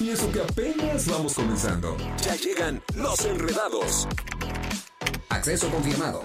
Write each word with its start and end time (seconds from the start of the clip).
Y 0.00 0.10
eso 0.10 0.30
que 0.32 0.40
apenas 0.40 1.06
vamos 1.06 1.34
comenzando. 1.34 1.96
Ya 2.22 2.34
llegan 2.36 2.82
los 2.96 3.24
enredados. 3.24 4.08
Acceso 5.28 5.70
confirmado. 5.70 6.24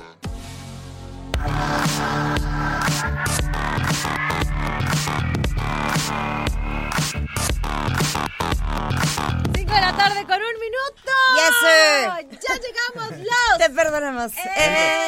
Cinco 9.55 9.73
de 9.73 9.81
la 9.81 9.95
tarde 9.95 10.25
con 10.25 10.38
un 10.38 10.59
minuto. 10.59 11.11
Yes, 11.36 12.39
Ya 12.47 12.55
llegamos 12.55 13.20
los 13.20 13.58
Te 13.58 13.70
perdonamos. 13.70 14.31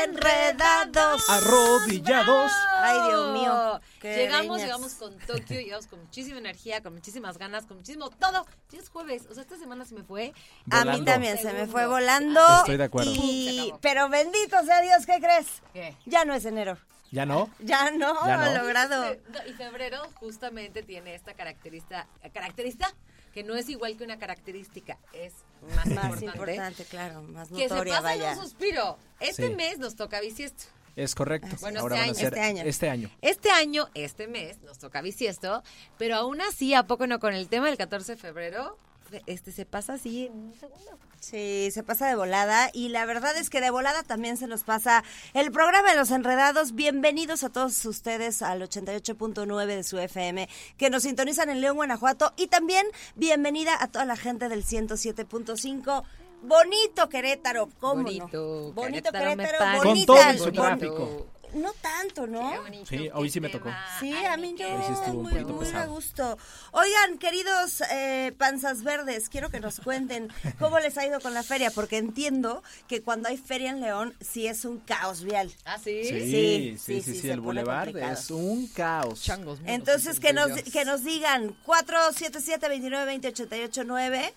Enredados. 0.03 1.29
Arrodillados. 1.29 2.51
Ay, 2.81 2.99
Dios 3.09 3.33
mío. 3.33 3.81
Qué 4.01 4.15
Llegamos, 4.17 4.59
llegamos 4.59 4.93
con 4.95 5.17
Tokio, 5.19 5.59
llegamos 5.61 5.87
con 5.87 5.99
muchísima 5.99 6.39
energía, 6.39 6.81
con 6.81 6.93
muchísimas 6.93 7.37
ganas, 7.37 7.65
con 7.65 7.77
muchísimo 7.77 8.09
todo. 8.09 8.45
Ya 8.71 8.79
es 8.79 8.89
jueves, 8.89 9.23
o 9.29 9.33
sea, 9.33 9.43
esta 9.43 9.57
semana 9.57 9.85
se 9.85 9.95
me 9.95 10.03
fue. 10.03 10.33
A 10.69 10.83
mí 10.85 11.03
también 11.05 11.37
se 11.37 11.53
me 11.53 11.67
fue 11.67 11.85
volando. 11.87 12.41
Estoy 12.59 12.77
de 12.77 12.83
acuerdo. 12.85 13.11
Y- 13.15 13.73
pero 13.81 14.09
bendito 14.09 14.63
sea 14.65 14.81
Dios, 14.81 15.05
¿qué 15.05 15.19
crees? 15.19 15.47
¿Qué? 15.73 15.95
Ya 16.05 16.25
no 16.25 16.33
es 16.33 16.45
enero. 16.45 16.77
¿Ya 17.11 17.25
no? 17.25 17.49
Ya 17.59 17.91
no, 17.91 18.15
Ya 18.25 18.37
no. 18.37 18.57
logrado. 18.61 19.13
Y 19.45 19.51
febrero 19.53 20.01
justamente 20.15 20.81
tiene 20.81 21.13
esta 21.13 21.33
característica, 21.33 22.07
característica 22.33 22.93
que 23.33 23.43
no 23.43 23.55
es 23.55 23.67
igual 23.69 23.95
que 23.97 24.03
una 24.03 24.17
característica, 24.17 24.97
es 25.13 25.33
más, 25.75 25.85
Más 25.87 26.21
importante. 26.21 26.25
importante, 26.25 26.85
claro, 26.85 27.21
más 27.23 27.47
Que 27.49 27.67
se 27.67 27.69
notoria, 27.69 28.01
pasa 28.01 28.15
en 28.15 28.37
un 28.37 28.43
suspiro. 28.43 28.97
Este 29.21 29.47
Sí. 29.47 29.55
mes 29.55 29.77
nos 29.79 29.95
toca 29.95 30.19
bisiesto. 30.21 30.63
Es 30.95 31.15
correcto. 31.15 31.47
Bueno, 31.61 31.79
Ahora 31.81 32.05
este 32.05 32.07
van 32.07 32.09
a 32.09 32.11
año. 32.11 32.15
ser 32.19 32.33
Este 32.33 32.41
año. 32.41 32.63
Este 32.65 32.89
año. 32.89 33.09
Este 33.21 33.51
año, 33.51 33.89
este 33.93 34.27
mes, 34.27 34.61
nos 34.63 34.77
toca 34.79 35.01
bisiesto, 35.01 35.63
pero 35.97 36.15
aún 36.15 36.41
así, 36.41 36.73
¿a 36.73 36.83
poco 36.87 37.07
no 37.07 37.19
con 37.19 37.33
el 37.33 37.47
tema 37.47 37.67
del 37.67 37.77
14 37.77 38.13
de 38.13 38.17
febrero? 38.17 38.77
Este 39.25 39.51
se 39.51 39.65
pasa 39.65 39.93
así 39.93 40.27
en 40.27 40.33
un 40.33 40.53
segundo. 40.57 40.97
Sí, 41.19 41.69
se 41.71 41.83
pasa 41.83 42.07
de 42.07 42.15
volada 42.15 42.69
y 42.73 42.89
la 42.89 43.05
verdad 43.05 43.35
es 43.37 43.49
que 43.49 43.59
de 43.61 43.69
volada 43.69 44.01
también 44.03 44.37
se 44.37 44.47
nos 44.47 44.63
pasa 44.63 45.03
el 45.33 45.51
programa 45.51 45.91
de 45.91 45.97
los 45.97 46.09
enredados. 46.11 46.73
Bienvenidos 46.73 47.43
a 47.43 47.49
todos 47.49 47.85
ustedes 47.85 48.41
al 48.41 48.61
88.9 48.61 49.65
de 49.67 49.83
su 49.83 49.99
FM 49.99 50.47
que 50.77 50.89
nos 50.89 51.03
sintonizan 51.03 51.49
en 51.49 51.59
León, 51.61 51.75
Guanajuato 51.75 52.33
y 52.37 52.47
también 52.47 52.87
bienvenida 53.15 53.75
a 53.81 53.87
toda 53.89 54.05
la 54.05 54.15
gente 54.15 54.47
del 54.49 54.63
107.5. 54.65 56.03
Bonito 56.41 57.07
Querétaro, 57.09 57.69
¿cómo 57.79 58.03
Bonito, 58.03 58.27
no? 58.33 58.71
Bonito 58.73 59.11
Querétaro 59.11 59.37
Querétaro. 59.37 59.77
Con 59.77 59.87
bonita. 59.87 60.13
todo 60.13 60.33
su 60.45 60.51
tráfico. 60.51 61.27
No 61.53 61.73
tanto, 61.81 62.27
¿no? 62.27 62.49
Qué 62.49 62.59
bonito 62.59 62.85
Sí, 62.85 63.09
hoy 63.13 63.29
sí 63.29 63.41
me 63.41 63.49
tocó. 63.49 63.69
Sí, 63.99 64.13
a 64.25 64.37
mí 64.37 64.53
mi 64.53 64.59
no, 64.63 64.69
Hoy 64.73 64.81
sí 64.87 64.93
estuvo 64.93 65.17
un 65.17 65.23
muy, 65.23 65.33
poquito 65.33 65.49
muy 65.53 65.65
a 65.65 65.67
pesado. 65.67 65.93
gusto. 65.93 66.37
Oigan, 66.71 67.17
queridos 67.17 67.81
eh, 67.91 68.31
panzas 68.37 68.83
verdes, 68.83 69.27
quiero 69.27 69.49
que 69.49 69.59
nos 69.59 69.81
cuenten 69.81 70.29
cómo 70.59 70.79
les 70.79 70.97
ha 70.97 71.05
ido 71.05 71.19
con 71.19 71.33
la 71.33 71.43
feria, 71.43 71.69
porque 71.69 71.97
entiendo 71.97 72.63
que 72.87 73.01
cuando 73.01 73.27
hay 73.27 73.35
feria 73.35 73.71
en 73.71 73.81
León 73.81 74.13
sí 74.21 74.47
es 74.47 74.63
un 74.63 74.79
caos 74.79 75.23
vial. 75.25 75.51
¿Ah, 75.65 75.77
sí? 75.77 76.05
Sí, 76.05 76.21
Sí, 76.21 76.77
sí, 76.79 76.81
sí, 77.01 77.01
sí, 77.15 77.19
sí, 77.19 77.29
el 77.29 77.41
bulevar 77.41 77.89
es 77.89 78.31
un 78.31 78.67
caos. 78.67 79.21
Changos. 79.21 79.59
Entonces, 79.65 80.21
que 80.21 80.31
nos, 80.31 80.53
que 80.53 80.85
nos 80.85 81.03
digan 81.03 81.53
477-29-20-88-9, 81.65 84.31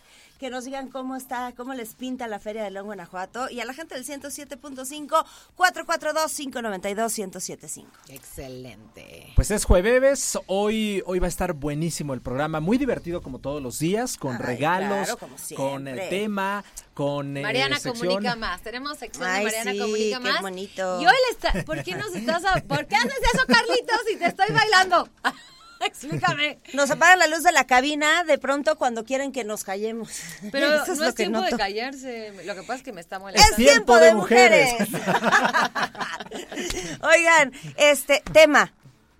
que 0.44 0.50
nos 0.50 0.66
digan 0.66 0.88
cómo 0.88 1.16
está, 1.16 1.52
cómo 1.56 1.72
les 1.72 1.94
pinta 1.94 2.28
la 2.28 2.38
feria 2.38 2.62
de 2.64 2.70
León, 2.70 2.84
Guanajuato, 2.84 3.48
y 3.48 3.60
a 3.60 3.64
la 3.64 3.72
gente 3.72 3.94
del 3.94 4.04
107.5, 4.04 5.24
442-592-1075. 5.56 7.86
Excelente. 8.10 9.32
Pues 9.36 9.50
es 9.50 9.64
jueves, 9.64 10.38
hoy, 10.46 11.02
hoy 11.06 11.18
va 11.18 11.24
a 11.24 11.28
estar 11.30 11.54
buenísimo 11.54 12.12
el 12.12 12.20
programa, 12.20 12.60
muy 12.60 12.76
divertido 12.76 13.22
como 13.22 13.38
todos 13.38 13.62
los 13.62 13.78
días, 13.78 14.18
con 14.18 14.36
Ay, 14.36 14.42
regalos, 14.42 15.06
claro, 15.06 15.16
como 15.18 15.34
con 15.56 15.88
el 15.88 16.10
tema, 16.10 16.62
con 16.92 17.38
eh, 17.38 17.42
Mariana 17.42 17.80
comunica 17.80 18.36
más. 18.36 18.60
Tenemos 18.60 18.98
sección 18.98 19.26
Ay, 19.26 19.38
de 19.38 19.44
Mariana 19.46 19.72
sí, 19.72 19.78
comunica 19.78 20.20
qué 20.20 20.28
más. 20.30 20.42
bonito. 20.42 21.00
Y 21.00 21.06
hoy 21.06 21.14
le 21.26 21.30
está. 21.32 21.64
¿Por 21.64 21.82
qué 21.82 21.94
nos 21.94 22.14
estás 22.14 22.44
a- 22.44 22.60
¿Por 22.60 22.86
qué 22.86 22.96
haces 22.96 23.14
eso, 23.32 23.46
Carlitos? 23.46 23.96
Si 24.06 24.16
te 24.18 24.26
estoy 24.26 24.54
bailando. 24.54 25.08
Explícame. 25.86 26.58
Nos 26.72 26.90
apagan 26.90 27.18
la 27.18 27.26
luz 27.26 27.42
de 27.42 27.52
la 27.52 27.66
cabina 27.66 28.24
de 28.24 28.38
pronto 28.38 28.76
cuando 28.76 29.04
quieren 29.04 29.32
que 29.32 29.44
nos 29.44 29.64
callemos. 29.64 30.10
Pero 30.52 30.74
Eso 30.82 30.94
no 30.94 31.02
lo 31.02 31.08
es 31.08 31.14
que 31.14 31.24
tiempo 31.24 31.40
de 31.42 31.50
callarse. 31.56 32.32
Lo 32.44 32.54
que 32.54 32.62
pasa 32.62 32.74
es 32.76 32.82
que 32.82 32.92
me 32.92 33.00
está 33.00 33.16
Es 33.16 33.22
molestando. 33.22 33.56
tiempo 33.56 33.98
de 33.98 34.14
mujeres. 34.14 34.74
Oigan, 37.02 37.52
este 37.76 38.22
tema, 38.32 38.72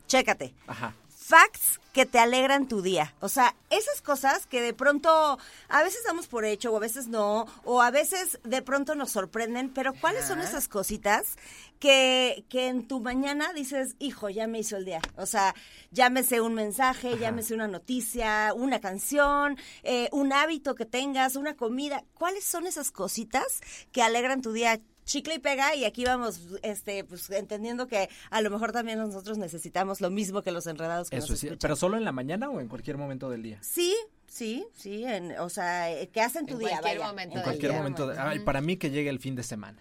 chécate. 0.07 0.55
Ajá. 0.67 0.95
Facts 1.17 1.81
que 1.94 2.05
te 2.06 2.19
alegran 2.19 2.66
tu 2.66 2.82
día. 2.82 3.15
O 3.21 3.28
sea, 3.28 3.55
esas 3.71 4.03
cosas 4.03 4.47
que 4.47 4.60
de 4.60 4.75
pronto 4.75 5.38
a 5.69 5.82
veces 5.84 6.03
damos 6.05 6.27
por 6.27 6.44
hecho 6.44 6.72
o 6.72 6.77
a 6.77 6.81
veces 6.81 7.06
no, 7.06 7.47
o 7.62 7.81
a 7.81 7.93
veces 7.93 8.41
de 8.43 8.62
pronto 8.62 8.97
nos 8.97 9.12
sorprenden, 9.12 9.72
pero 9.72 9.94
¿cuáles 9.94 10.27
son 10.27 10.41
esas 10.41 10.66
cositas 10.66 11.37
que, 11.78 12.44
que 12.49 12.66
en 12.66 12.88
tu 12.88 12.99
mañana 13.00 13.53
dices, 13.53 13.94
hijo, 14.00 14.28
ya 14.28 14.49
me 14.49 14.59
hizo 14.59 14.77
el 14.77 14.84
día? 14.84 15.00
O 15.16 15.25
sea, 15.25 15.54
llámese 15.93 16.41
un 16.41 16.54
mensaje, 16.54 17.16
llámese 17.16 17.54
una 17.54 17.69
noticia, 17.69 18.53
una 18.56 18.81
canción, 18.81 19.56
eh, 19.84 20.09
un 20.10 20.33
hábito 20.33 20.75
que 20.75 20.87
tengas, 20.87 21.37
una 21.37 21.54
comida. 21.54 22.03
¿Cuáles 22.15 22.44
son 22.44 22.66
esas 22.66 22.91
cositas 22.91 23.60
que 23.93 24.03
alegran 24.03 24.43
tu 24.43 24.53
día? 24.53 24.81
Chicle 25.04 25.34
y 25.34 25.38
pega 25.38 25.75
y 25.75 25.84
aquí 25.84 26.04
vamos 26.04 26.41
este 26.62 27.04
pues 27.04 27.28
entendiendo 27.31 27.87
que 27.87 28.09
a 28.31 28.41
lo 28.41 28.50
mejor 28.50 28.72
también 28.72 28.98
nosotros 28.98 29.38
necesitamos 29.38 30.00
lo 30.00 30.10
mismo 30.10 30.42
que 30.42 30.50
los 30.50 30.66
enredados 30.66 31.10
que 31.10 31.16
Eso 31.16 31.28
nos 31.32 31.41
sí, 31.41 31.47
escuchan. 31.47 31.59
pero 31.60 31.76
solo 31.76 31.97
en 31.97 32.04
la 32.04 32.12
mañana 32.12 32.48
o 32.50 32.60
en 32.60 32.69
cualquier 32.69 32.97
momento 32.97 33.28
del 33.31 33.42
día. 33.42 33.59
Sí, 33.62 33.94
sí, 34.26 34.66
sí, 34.75 35.04
en- 35.04 35.38
o 35.38 35.48
sea, 35.50 35.91
eh, 35.92 36.09
que 36.09 36.20
hacen 36.20 36.47
tu 36.47 36.54
En 36.54 36.60
día, 36.60 36.69
cualquier 36.70 36.98
vaya. 36.98 37.09
momento 37.10 37.31
En 37.32 37.34
del 37.37 37.44
cualquier 37.44 37.72
día. 37.72 37.78
momento. 37.81 38.06
de- 38.06 38.19
ay, 38.19 38.38
para 38.41 38.60
mí 38.60 38.76
que 38.76 38.91
llegue 38.91 39.10
el 39.10 39.19
fin 39.20 39.34
de 39.37 39.42
semana. 39.42 39.78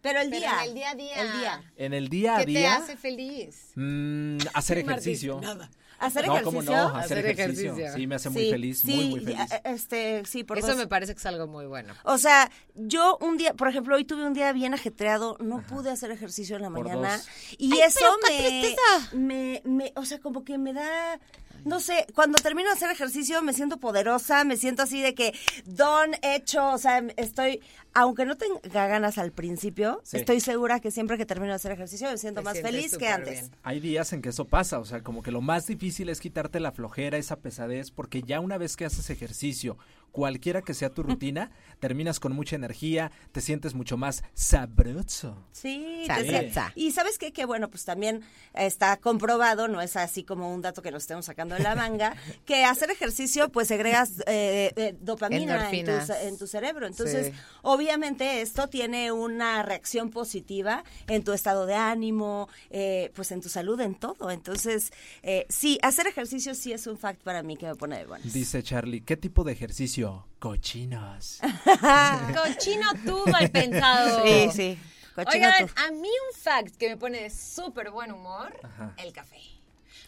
Pero 0.00 0.20
el 0.20 0.30
Pero 0.30 0.40
día. 0.40 0.52
en 0.64 0.68
el 0.68 0.74
día 0.74 0.90
a 0.90 0.94
día. 0.96 1.20
El 1.22 1.32
día. 1.38 1.72
En 1.76 1.94
el 1.94 2.08
día 2.08 2.34
a 2.36 2.38
¿Qué 2.40 2.44
te 2.46 2.50
día, 2.50 2.74
hace 2.76 2.96
feliz? 2.96 3.70
mm, 3.76 4.38
hacer 4.54 4.78
ejercicio. 4.78 5.40
Nada. 5.40 5.70
Hacer 6.02 6.26
no, 6.26 6.34
ejercicio. 6.36 6.60
cómo 6.60 6.62
no, 6.62 6.88
hacer, 6.98 7.18
Hacer 7.18 7.26
ejercicio. 7.26 7.72
ejercicio. 7.72 7.94
Sí, 7.94 8.06
me 8.06 8.14
hace 8.16 8.30
muy 8.30 8.42
Sí, 8.42 8.50
feliz, 8.50 8.78
sí, 8.80 8.94
muy, 8.94 9.06
muy 9.08 9.20
feliz. 9.20 9.52
eh, 9.52 9.60
Este, 9.64 10.22
sí, 10.26 10.44
por 10.44 10.58
Eso 10.58 10.68
dos. 10.68 10.76
me 10.76 10.86
parece 10.86 11.14
que 11.14 11.18
es 11.18 11.26
algo 11.26 11.46
muy 11.46 11.66
bueno. 11.66 11.94
O 12.04 12.18
sea, 12.18 12.50
yo 12.74 13.18
un 13.20 13.36
día, 13.36 13.54
por 13.54 13.68
ejemplo, 13.68 13.94
hoy 13.96 14.04
tuve 14.04 14.26
un 14.26 14.32
día 14.34 14.52
bien 14.52 14.74
ajetreado, 14.74 15.36
no 15.40 15.62
pude 15.62 15.90
hacer 15.90 16.10
ejercicio 16.10 16.56
en 16.56 16.62
la 16.62 16.70
Por 16.70 16.84
mañana 16.84 17.16
dos. 17.16 17.28
y 17.58 17.72
Ay, 17.72 17.80
eso 17.86 18.00
pero 18.00 18.12
qué 18.26 18.32
me, 18.42 18.48
tristeza. 18.60 19.16
me, 19.16 19.62
me, 19.64 19.92
o 19.96 20.04
sea, 20.04 20.18
como 20.20 20.44
que 20.44 20.58
me 20.58 20.72
da, 20.72 21.18
no 21.64 21.80
sé, 21.80 22.06
cuando 22.14 22.38
termino 22.38 22.68
de 22.68 22.74
hacer 22.74 22.90
ejercicio 22.90 23.42
me 23.42 23.52
siento 23.52 23.78
poderosa, 23.78 24.44
me 24.44 24.56
siento 24.56 24.82
así 24.82 25.00
de 25.00 25.14
que 25.14 25.32
don 25.64 26.10
hecho, 26.22 26.66
o 26.72 26.78
sea, 26.78 27.02
estoy, 27.16 27.60
aunque 27.94 28.24
no 28.24 28.36
tenga 28.36 28.86
ganas 28.86 29.18
al 29.18 29.32
principio, 29.32 30.00
Sí. 30.04 30.16
estoy 30.18 30.40
segura 30.40 30.80
que 30.80 30.90
siempre 30.90 31.16
que 31.18 31.26
termino 31.26 31.50
de 31.52 31.56
hacer 31.56 31.72
ejercicio 31.72 32.10
me 32.10 32.18
siento 32.18 32.40
Te 32.40 32.44
más 32.44 32.60
feliz 32.60 32.96
que 32.96 33.08
antes. 33.08 33.40
bien. 33.42 33.50
Hay 33.62 33.80
días 33.80 34.12
en 34.12 34.22
que 34.22 34.30
eso 34.30 34.44
pasa, 34.46 34.78
o 34.78 34.84
sea, 34.84 35.02
como 35.02 35.22
que 35.22 35.30
lo 35.30 35.40
más 35.40 35.66
difícil 35.66 36.08
es 36.08 36.20
quitarte 36.20 36.60
la 36.60 36.72
flojera, 36.72 37.18
esa 37.18 37.36
pesadez, 37.36 37.90
porque 37.90 38.22
ya 38.22 38.40
una 38.40 38.58
vez 38.58 38.76
que 38.76 38.84
haces 38.84 39.08
ejercicio, 39.10 39.76
cualquiera 40.12 40.62
que 40.62 40.74
sea 40.74 40.90
tu 40.90 41.02
rutina, 41.02 41.50
terminas 41.80 42.20
con 42.20 42.32
mucha 42.34 42.54
energía, 42.56 43.10
te 43.32 43.40
sientes 43.40 43.74
mucho 43.74 43.96
más 43.96 44.22
sabroso. 44.34 45.36
Sí, 45.52 46.04
sientes- 46.06 46.72
y 46.74 46.92
sabes 46.92 47.18
qué, 47.18 47.32
que 47.32 47.44
bueno, 47.44 47.68
pues 47.70 47.84
también 47.84 48.22
está 48.54 48.96
comprobado, 48.98 49.68
no 49.68 49.80
es 49.80 49.96
así 49.96 50.22
como 50.22 50.52
un 50.54 50.62
dato 50.62 50.82
que 50.82 50.90
nos 50.90 51.02
estemos 51.04 51.24
sacando 51.24 51.54
de 51.56 51.62
la 51.62 51.74
manga, 51.74 52.14
que 52.46 52.64
hacer 52.64 52.90
ejercicio 52.90 53.48
pues 53.50 53.68
segregas 53.68 54.20
eh, 54.26 54.72
eh, 54.76 54.96
dopamina 55.00 55.70
en 55.70 55.84
tu, 55.86 55.92
en 56.22 56.38
tu 56.38 56.46
cerebro. 56.46 56.86
Entonces, 56.86 57.26
Sí. 57.26 57.32
obviamente 57.62 58.40
esto 58.42 58.68
tiene 58.68 59.12
una 59.12 59.62
reacción 59.62 60.10
positiva 60.10 60.84
en 61.08 61.24
tu 61.24 61.32
estado 61.32 61.66
de 61.66 61.74
ánimo, 61.74 62.48
eh, 62.70 63.10
pues 63.14 63.32
en 63.32 63.40
tu 63.40 63.48
salud, 63.48 63.80
en 63.80 63.94
todo. 63.94 64.30
Entonces, 64.30 64.92
eh, 65.22 65.46
sí, 65.48 65.78
hacer 65.82 66.06
ejercicio 66.06 66.54
sí 66.54 66.72
es 66.72 66.86
un 66.86 66.98
fact 66.98 67.22
para 67.22 67.42
mí 67.42 67.56
que 67.56 67.66
me 67.66 67.74
pone 67.76 67.98
de 67.98 68.06
buenas. 68.06 68.32
Dice 68.32 68.62
Charlie, 68.62 69.00
¿qué 69.00 69.16
tipo 69.16 69.44
de 69.44 69.52
ejercicio? 69.52 70.01
Cochinos. 70.38 71.38
Cochino 72.34 72.86
tú, 73.04 73.24
mal 73.30 73.50
pensado. 73.50 74.24
Sí, 74.26 74.48
sí. 74.52 74.78
Cochino 75.14 75.46
Oigan, 75.46 75.66
tú. 75.68 75.74
a 75.76 75.90
mí 75.90 76.08
un 76.08 76.40
fact 76.40 76.76
que 76.76 76.88
me 76.88 76.96
pone 76.96 77.22
de 77.22 77.30
súper 77.30 77.90
buen 77.90 78.12
humor, 78.12 78.52
Ajá. 78.62 78.94
el 78.98 79.12
café. 79.12 79.38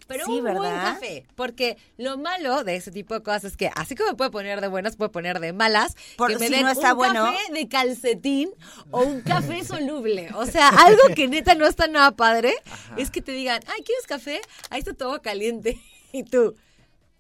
Pero 0.06 0.26
Sí, 0.26 0.32
un 0.32 0.55
buen 0.55 0.70
café. 0.75 1.26
Porque 1.35 1.79
lo 1.96 2.19
malo 2.19 2.62
de 2.64 2.76
ese 2.76 2.91
tipo 2.91 3.14
de 3.14 3.23
cosas 3.23 3.44
es 3.44 3.56
que 3.56 3.70
así 3.75 3.94
como 3.94 4.11
me 4.11 4.17
puede 4.17 4.31
poner 4.31 4.61
de 4.61 4.69
buenas, 4.69 4.96
puede 4.96 5.08
poner 5.11 5.41
de 5.41 5.52
malas. 5.55 5.96
Por 6.19 6.31
que 6.31 6.38
me 6.38 6.49
si 6.49 6.52
den 6.55 6.64
no 6.64 6.70
está 6.73 6.93
un 6.93 6.99
bueno. 6.99 7.25
café 7.25 7.52
de 7.52 7.69
calcetín 7.69 8.50
o 8.91 9.00
un 9.02 9.23
café 9.23 9.64
soluble. 9.64 10.29
O 10.35 10.44
sea, 10.46 10.69
algo 10.69 11.00
que 11.14 11.26
neta 11.29 11.55
no 11.55 11.67
está 11.67 11.87
nada 11.87 12.11
padre 12.11 12.55
es 12.99 13.11
que 13.11 13.23
te 13.23 13.32
digan, 13.32 13.61
ay, 13.67 13.82
¿quieres 13.82 14.06
café? 14.06 14.43
Ahí 14.69 14.81
está 14.81 14.93
todo 14.94 15.20
caliente. 15.23 15.81
Y 16.12 16.23
tú, 16.23 16.55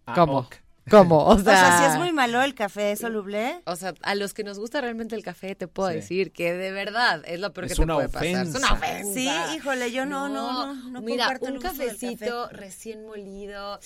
Ah, 0.06 0.14
¿Cómo? 0.14 0.38
ok. 0.40 0.56
¿Cómo? 0.90 1.18
O 1.24 1.34
O 1.34 1.38
sea, 1.38 1.44
sea, 1.56 1.78
si 1.78 1.84
es 1.92 1.98
muy 1.98 2.12
malo 2.12 2.42
el 2.42 2.54
café 2.54 2.94
soluble. 2.96 3.60
O 3.66 3.76
sea, 3.76 3.94
a 4.02 4.14
los 4.14 4.34
que 4.34 4.44
nos 4.44 4.58
gusta 4.58 4.80
realmente 4.80 5.14
el 5.14 5.22
café, 5.22 5.54
te 5.54 5.66
puedo 5.68 5.88
Sí. 5.90 5.96
decir 5.96 6.32
que 6.32 6.52
de 6.52 6.70
verdad 6.72 7.22
es 7.26 7.40
lo 7.40 7.52
peor 7.52 7.66
Es 7.66 7.72
que 7.74 7.82
te 7.86 7.92
puede 7.92 8.08
pasar. 8.08 8.26
Es 8.46 8.54
una 8.54 8.72
ofensa. 8.72 9.14
Sí, 9.14 9.28
híjole, 9.56 9.92
yo 9.92 10.06
no, 10.06 10.28
no, 10.28 10.74
no, 10.74 10.90
no 10.90 11.00
Mira, 11.00 11.24
comparto 11.24 11.46
el 11.48 11.54
un 11.54 11.60
cafecito 11.62 12.42
café. 12.44 12.56
recién 12.56 13.06
molido. 13.06 13.78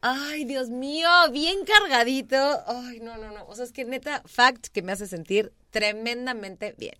Ay, 0.00 0.44
Dios 0.44 0.68
mío, 0.70 1.08
bien 1.30 1.58
cargadito. 1.64 2.36
Ay, 2.66 2.98
no, 3.00 3.16
no, 3.18 3.30
no. 3.30 3.44
O 3.46 3.54
sea, 3.54 3.64
es 3.64 3.72
que 3.72 3.84
neta, 3.84 4.22
fact 4.26 4.66
que 4.72 4.82
me 4.82 4.92
hace 4.92 5.06
sentir 5.06 5.52
tremendamente 5.70 6.74
bien. 6.78 6.94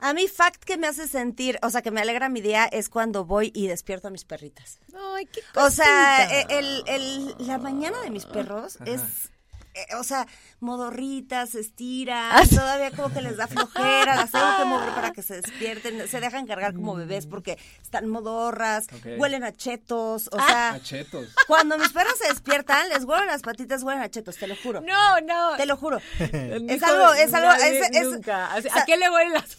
A 0.00 0.14
mí, 0.14 0.28
fact 0.28 0.62
que 0.64 0.76
me 0.76 0.86
hace 0.86 1.08
sentir, 1.08 1.58
o 1.62 1.70
sea, 1.70 1.82
que 1.82 1.90
me 1.90 2.00
alegra 2.00 2.28
mi 2.28 2.40
día 2.40 2.66
es 2.66 2.88
cuando 2.88 3.24
voy 3.24 3.50
y 3.54 3.66
despierto 3.66 4.08
a 4.08 4.10
mis 4.10 4.24
perritas. 4.24 4.78
Ay, 5.16 5.26
qué 5.26 5.40
O 5.56 5.70
sea, 5.70 6.26
cosita. 6.28 6.40
eh, 6.40 6.46
el, 6.50 6.82
el- 6.86 7.34
la 7.46 7.58
mañana 7.58 8.00
de 8.02 8.10
mis 8.10 8.24
perros 8.24 8.78
es, 8.84 9.00
eh, 9.74 9.94
o 9.98 10.04
sea, 10.04 10.26
modorritas, 10.60 11.50
se 11.50 11.60
estiran, 11.60 12.30
Ah, 12.32 12.42
todavía 12.48 12.90
como 12.92 13.12
que 13.12 13.20
les 13.22 13.36
da 13.36 13.48
flojera, 13.48 14.14
las 14.16 14.30
tengo 14.30 14.46
que 14.58 14.64
mover 14.66 14.90
para 14.90 15.10
que 15.12 15.22
se 15.22 15.40
despierten, 15.40 16.06
se 16.08 16.20
dejan 16.20 16.46
cargar 16.46 16.74
como 16.74 16.94
bebés 16.94 17.26
porque 17.26 17.58
están 17.82 18.08
modorras, 18.08 18.86
huelen 19.18 19.42
a 19.42 19.52
chetos, 19.52 20.28
o 20.32 20.36
Ah. 20.38 20.46
sea, 20.46 20.72
Machetos. 20.74 21.28
cuando 21.48 21.76
mis 21.78 21.88
perros 21.92 22.14
se 22.22 22.28
despiertan, 22.28 22.88
les 22.90 23.02
huelen 23.04 23.26
las 23.26 23.42
patitas, 23.42 23.82
huelen 23.82 24.02
a 24.02 24.08
chetos, 24.08 24.36
te 24.36 24.46
lo 24.46 24.54
juro. 24.56 24.80
No, 24.80 25.20
no. 25.22 25.56
Te 25.56 25.66
lo 25.66 25.76
juro. 25.76 25.98
es 26.20 26.82
algo, 26.84 27.12
es 27.14 27.34
algo, 27.34 27.50
es- 27.52 27.90
es- 27.96 28.04
nunca. 28.04 28.52
Así, 28.52 28.68
o 28.68 28.72
sea, 28.72 28.82
¿A 28.82 28.84
qué 28.84 28.96
le 28.96 29.10
huelen 29.10 29.32
las 29.34 29.56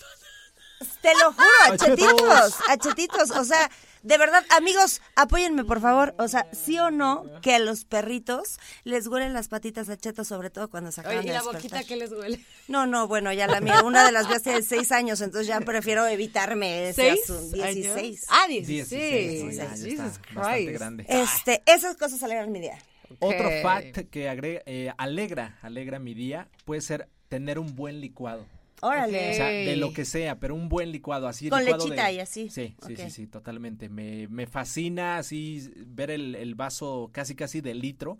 Te 1.01 1.13
lo 1.15 1.31
juro, 1.33 1.45
a 1.69 1.73
A 1.73 1.77
chetos. 1.77 1.97
chetitos, 1.97 2.55
a 2.69 2.77
chetitos. 2.77 3.31
O 3.31 3.43
sea, 3.43 3.69
de 4.03 4.17
verdad, 4.17 4.45
amigos, 4.57 5.01
apóyenme, 5.15 5.65
por 5.65 5.81
favor. 5.81 6.15
O 6.17 6.27
sea, 6.29 6.47
sí 6.53 6.79
o 6.79 6.89
no 6.89 7.25
que 7.41 7.55
a 7.55 7.59
los 7.59 7.83
perritos 7.85 8.59
les 8.85 9.07
huelen 9.07 9.33
las 9.33 9.49
patitas 9.49 9.89
a 9.89 9.97
chetos, 9.97 10.27
sobre 10.29 10.49
todo 10.49 10.69
cuando 10.69 10.91
se 10.93 11.01
acaban 11.01 11.19
Oye, 11.19 11.25
¿y 11.25 11.27
de 11.29 11.33
la 11.33 11.39
despertar. 11.41 11.61
boquita 11.71 11.83
qué 11.87 11.95
les 11.97 12.11
huele? 12.11 12.45
No, 12.69 12.85
no, 12.87 13.07
bueno, 13.09 13.33
ya 13.33 13.47
la 13.47 13.59
mía, 13.59 13.81
una 13.83 14.05
de 14.05 14.11
las 14.13 14.27
mías 14.29 14.41
tiene 14.43 14.61
seis 14.61 14.91
años, 14.93 15.19
entonces 15.21 15.47
ya 15.47 15.59
prefiero 15.61 16.07
evitarme 16.07 16.89
ese 16.89 17.01
¿Seis? 17.11 17.29
asunto. 17.29 17.55
Dieciséis. 17.57 18.25
Ah, 18.29 18.45
16. 18.47 18.89
16. 18.89 19.43
no, 19.43 19.51
ya, 19.51 19.63
ya 19.63 19.69
Jesus 19.85 20.19
Christ. 20.19 20.69
grande. 20.79 21.05
Este, 21.09 21.61
esas 21.65 21.97
cosas 21.97 22.23
alegran 22.23 22.51
mi 22.53 22.61
día. 22.61 22.77
Otro 23.19 23.49
fact 23.63 23.97
que 24.11 24.29
agrega, 24.29 24.61
eh, 24.65 24.93
alegra, 24.97 25.57
alegra 25.61 25.99
mi 25.99 26.13
día 26.13 26.47
puede 26.63 26.79
ser 26.81 27.09
tener 27.27 27.57
un 27.59 27.75
buen 27.75 27.99
licuado. 28.01 28.45
Órale. 28.81 29.29
O 29.29 29.33
sea, 29.33 29.47
de 29.49 29.75
lo 29.75 29.93
que 29.93 30.05
sea, 30.05 30.39
pero 30.39 30.55
un 30.55 30.69
buen 30.69 30.91
licuado, 30.91 31.27
así. 31.27 31.49
Con 31.49 31.59
licuado 31.59 31.85
lechita 31.85 32.07
de- 32.07 32.13
y 32.13 32.19
así. 32.19 32.49
Sí, 32.49 32.75
sí, 32.85 32.93
Ok. 32.93 32.99
sí, 32.99 33.09
sí, 33.09 33.27
totalmente. 33.27 33.89
Me, 33.89 34.27
me 34.27 34.47
fascina 34.47 35.17
así 35.17 35.71
ver 35.87 36.11
el, 36.11 36.35
el 36.35 36.55
vaso 36.55 37.09
casi, 37.11 37.35
casi 37.35 37.61
de 37.61 37.73
litro, 37.73 38.17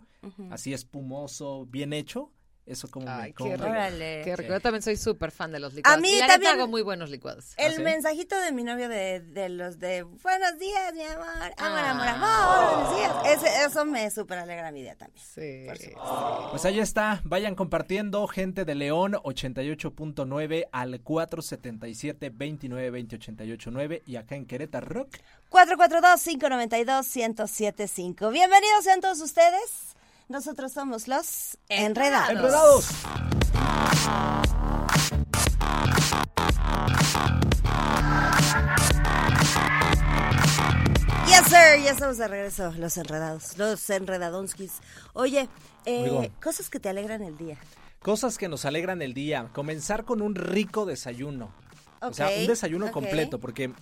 así 0.50 0.72
espumoso, 0.72 1.66
bien 1.66 1.92
hecho. 1.92 2.32
Eso 2.70 2.88
como 2.88 3.10
Ay, 3.10 3.30
me... 3.30 3.34
como 3.34 3.50
qué 3.50 3.56
me- 3.58 3.64
rico. 3.64 3.70
Órale. 3.76 4.22
Qué 4.24 4.36
rico. 4.36 4.52
Yo 4.52 4.60
también 4.60 4.82
soy 4.82 4.96
súper 4.96 5.32
fan 5.32 5.50
de 5.52 5.58
los 5.58 5.74
licuados. 5.74 5.98
A 5.98 6.00
mí 6.00 6.08
y 6.10 6.20
la 6.20 6.28
también- 6.28 6.52
hago 6.52 6.68
muy 6.68 6.82
buenos 6.82 7.10
licuados. 7.10 7.52
El 7.56 7.74
sí? 7.74 7.82
mensajito 7.82 8.38
de 8.40 8.52
mi 8.52 8.62
novio 8.62 8.88
de, 8.88 9.18
de 9.20 9.48
los 9.48 9.80
de 9.80 10.02
buenos 10.04 10.56
días, 10.58 10.94
mi 10.94 11.02
amor, 11.02 11.26
amor, 11.56 11.78
amor, 11.80 12.06
Ah. 12.06 12.14
amor, 12.14 12.76
buenos 12.76 12.96
días. 12.96 13.12
Ese- 13.42 13.64
eso 13.66 13.84
me 13.84 14.08
súper 14.10 14.38
alegra 14.38 14.70
mi 14.70 14.82
día 14.82 14.94
también. 14.96 15.20
Sí. 15.34 15.66
Pues 16.50 16.64
ahí 16.64 16.78
está, 16.78 17.20
vayan 17.24 17.54
compartiendo, 17.54 18.26
gente 18.28 18.64
de 18.64 18.74
León 18.76 19.14
88.9 19.14 20.68
al 20.72 21.00
477 21.00 22.30
29 22.30 22.90
20 22.90 23.16
889 23.16 24.02
y 24.06 24.16
acá 24.16 24.36
en 24.36 24.46
Querétaro 24.46 24.86
Rock. 24.86 25.16
442-592-1075. 25.50 28.30
Bienvenidos 28.30 28.84
sean 28.84 29.00
todos 29.00 29.20
ustedes. 29.20 29.89
Nosotros 30.30 30.70
somos 30.70 31.08
los 31.08 31.58
Enredados. 31.68 32.30
¡Enredados! 32.30 32.88
Yes, 41.26 41.46
sir. 41.46 41.82
Ya 41.82 41.90
estamos 41.90 42.16
de 42.18 42.28
regreso, 42.28 42.70
los 42.78 42.96
Enredados, 42.96 43.58
los 43.58 43.90
Enredadonskis. 43.90 44.74
Oye, 45.14 45.48
eh, 45.84 46.30
cosas 46.40 46.70
que 46.70 46.78
te 46.78 46.88
alegran 46.88 47.24
el 47.24 47.36
día. 47.36 47.58
Cosas 48.00 48.38
que 48.38 48.46
nos 48.46 48.64
alegran 48.64 49.02
el 49.02 49.14
día. 49.14 49.48
Comenzar 49.52 50.04
con 50.04 50.22
un 50.22 50.36
rico 50.36 50.86
desayuno. 50.86 51.52
O 52.02 52.12
sea, 52.12 52.28
un 52.28 52.46
desayuno 52.46 52.92
completo, 52.92 53.40
porque 53.40 53.72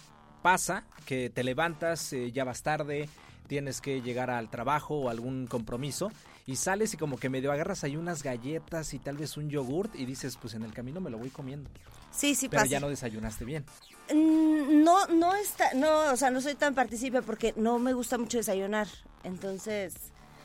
pasa 0.41 0.85
que 1.05 1.29
te 1.29 1.45
levantas, 1.45 2.11
eh, 2.15 2.33
ya 2.33 2.45
vas 2.45 2.63
tarde, 2.63 3.11
tienes 3.49 3.83
que 3.83 4.01
llegar 4.01 4.31
al 4.31 4.49
trabajo 4.49 4.95
o 4.95 5.11
algún 5.11 5.47
compromiso 5.47 6.11
y 6.49 6.57
sales 6.57 6.95
y 6.95 6.97
como 6.97 7.19
que 7.19 7.29
medio 7.29 7.53
agarras 7.53 7.85
ahí 7.85 7.95
unas 7.97 8.23
galletas 8.23 8.95
y 8.95 8.99
tal 8.99 9.19
vez 9.19 9.37
un 9.37 9.51
yogurt 9.51 9.95
y 9.95 10.07
dices, 10.07 10.39
pues 10.41 10.55
en 10.55 10.63
el 10.63 10.73
camino 10.73 10.99
me 10.99 11.11
lo 11.11 11.19
voy 11.19 11.29
comiendo. 11.29 11.69
Sí, 12.11 12.35
sí 12.35 12.49
Pero 12.49 12.63
pasa. 12.63 12.71
ya 12.71 12.81
no 12.81 12.89
desayunaste 12.89 13.45
bien. 13.45 13.67
Mm, 14.13 14.83
No, 14.83 15.07
no 15.09 15.35
está, 15.35 15.75
no, 15.75 16.11
o 16.11 16.17
sea, 16.17 16.31
no 16.31 16.41
soy 16.41 16.55
tan 16.55 16.75
partícipe 16.75 17.21
porque 17.21 17.53
no 17.57 17.79
me 17.79 17.93
gusta 17.93 18.17
mucho 18.17 18.39
desayunar. 18.39 18.89
Entonces, 19.25 19.93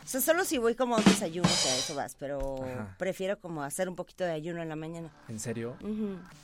o 0.03 0.07
sea, 0.07 0.21
solo 0.21 0.43
si 0.45 0.57
voy 0.57 0.75
como 0.75 0.95
a 0.95 0.99
un 0.99 1.05
desayuno, 1.05 1.47
que 1.47 1.69
a 1.69 1.77
eso 1.77 1.95
vas, 1.95 2.15
pero 2.19 2.63
Ajá. 2.63 2.95
prefiero 2.97 3.39
como 3.39 3.63
hacer 3.63 3.87
un 3.89 3.95
poquito 3.95 4.23
de 4.23 4.31
ayuno 4.31 4.61
en 4.61 4.69
la 4.69 4.75
mañana. 4.75 5.09
¿En 5.29 5.39
serio? 5.39 5.75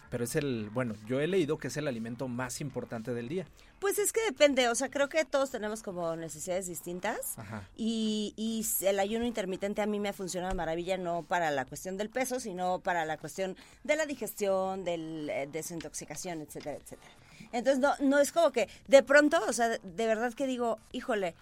Pero 0.09 0.23
es 0.23 0.35
el, 0.35 0.69
bueno, 0.71 0.95
yo 1.05 1.19
he 1.19 1.27
leído 1.27 1.57
que 1.57 1.67
es 1.67 1.77
el 1.77 1.87
alimento 1.87 2.27
más 2.27 2.61
importante 2.61 3.13
del 3.13 3.29
día. 3.29 3.45
Pues 3.79 3.99
es 3.99 4.11
que 4.11 4.21
depende, 4.25 4.67
o 4.67 4.75
sea, 4.75 4.89
creo 4.89 5.07
que 5.07 5.23
todos 5.23 5.51
tenemos 5.51 5.83
como 5.83 6.15
necesidades 6.15 6.67
distintas 6.67 7.37
Ajá. 7.37 7.63
y, 7.77 8.33
y 8.35 8.65
el 8.85 8.99
ayuno 8.99 9.25
intermitente 9.25 9.81
a 9.81 9.85
mí 9.85 9.99
me 9.99 10.09
ha 10.09 10.13
funcionado 10.13 10.51
de 10.51 10.55
maravilla, 10.57 10.97
no 10.97 11.23
para 11.23 11.51
la 11.51 11.65
cuestión 11.65 11.95
del 11.95 12.09
peso, 12.09 12.39
sino 12.39 12.79
para 12.79 13.05
la 13.05 13.17
cuestión 13.17 13.55
de 13.83 13.95
la 13.95 14.05
digestión, 14.05 14.83
del 14.83 15.29
eh, 15.29 15.47
desintoxicación, 15.51 16.41
etcétera, 16.41 16.77
etcétera. 16.77 17.11
Entonces, 17.51 17.79
no, 17.79 17.93
no 17.99 18.19
es 18.19 18.31
como 18.31 18.51
que 18.51 18.67
de 18.87 19.01
pronto, 19.03 19.39
o 19.47 19.53
sea, 19.53 19.69
de, 19.69 19.79
de 19.83 20.07
verdad 20.07 20.33
que 20.33 20.45
digo, 20.45 20.77
híjole, 20.91 21.35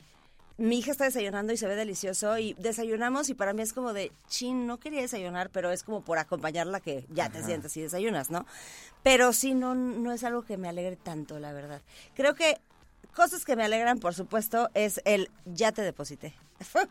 mi 0.57 0.79
hija 0.79 0.91
está 0.91 1.03
desayunando 1.03 1.53
y 1.53 1.57
se 1.57 1.67
ve 1.67 1.75
delicioso 1.75 2.37
y 2.39 2.53
desayunamos 2.55 3.29
y 3.29 3.35
para 3.35 3.53
mí 3.53 3.61
es 3.61 3.73
como 3.73 3.93
de, 3.93 4.11
chin, 4.27 4.65
no 4.65 4.79
quería 4.79 5.01
desayunar, 5.01 5.49
pero 5.51 5.71
es 5.71 5.83
como 5.83 6.01
por 6.01 6.17
acompañarla 6.17 6.79
que 6.79 7.05
ya 7.13 7.29
te 7.29 7.43
sientas 7.43 7.77
y 7.77 7.81
desayunas, 7.81 8.31
¿no? 8.31 8.45
Pero 9.03 9.33
sí, 9.33 9.53
no, 9.53 9.75
no 9.75 10.11
es 10.11 10.23
algo 10.23 10.41
que 10.43 10.57
me 10.57 10.67
alegre 10.67 10.95
tanto, 10.95 11.39
la 11.39 11.53
verdad. 11.53 11.81
Creo 12.15 12.33
que 12.33 12.57
cosas 13.15 13.45
que 13.45 13.55
me 13.55 13.63
alegran, 13.63 13.99
por 13.99 14.13
supuesto, 14.15 14.69
es 14.73 14.99
el 15.05 15.29
ya 15.45 15.71
te 15.71 15.81
deposité. 15.83 16.33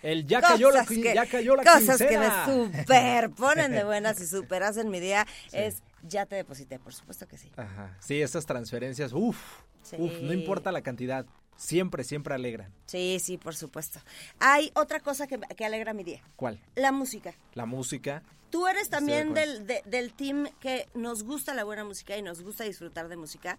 El 0.00 0.26
ya 0.28 0.40
cayó 0.40 0.70
la, 0.70 0.86
que- 0.86 1.12
ya 1.12 1.26
cayó 1.26 1.56
la 1.56 1.64
Cosas 1.64 1.98
quincena. 1.98 2.44
que 2.46 2.52
me 2.52 2.66
super 2.76 3.30
ponen 3.36 3.72
de 3.72 3.82
buenas 3.82 4.20
y 4.20 4.28
super 4.28 4.62
hacen 4.62 4.90
mi 4.90 5.00
día 5.00 5.26
es 5.50 5.82
ya 6.06 6.24
te 6.24 6.36
deposité, 6.36 6.78
por 6.78 6.94
supuesto 6.94 7.26
que 7.26 7.36
sí. 7.36 7.50
Ajá. 7.56 7.96
Sí, 7.98 8.22
esas 8.22 8.46
transferencias, 8.46 9.12
uff, 9.12 9.36
Sí. 9.82 9.96
uf, 9.98 10.12
no 10.20 10.32
importa 10.32 10.70
la 10.70 10.82
cantidad, 10.82 11.26
siempre, 11.58 12.04
siempre 12.04 12.34
alegran. 12.34 12.72
Sí, 12.86 13.18
sí, 13.22 13.36
por 13.36 13.54
supuesto. 13.54 14.00
Hay 14.38 14.70
otra 14.74 15.00
cosa 15.00 15.26
que, 15.26 15.38
que 15.38 15.64
alegra 15.66 15.92
mi 15.92 16.04
día, 16.04 16.22
¿Cuál? 16.36 16.58
la 16.74 16.90
música. 16.92 17.34
La 17.52 17.66
música. 17.66 18.22
Tú 18.48 18.66
eres 18.66 18.88
también 18.88 19.34
de 19.34 19.40
del, 19.42 19.66
de- 19.66 19.82
del 19.84 20.14
team 20.14 20.48
que 20.60 20.88
nos 20.94 21.22
gusta 21.24 21.52
la 21.52 21.64
buena 21.64 21.84
música 21.84 22.16
y 22.16 22.22
nos 22.22 22.40
gusta 22.40 22.64
disfrutar 22.64 23.08
de 23.08 23.16
música. 23.18 23.58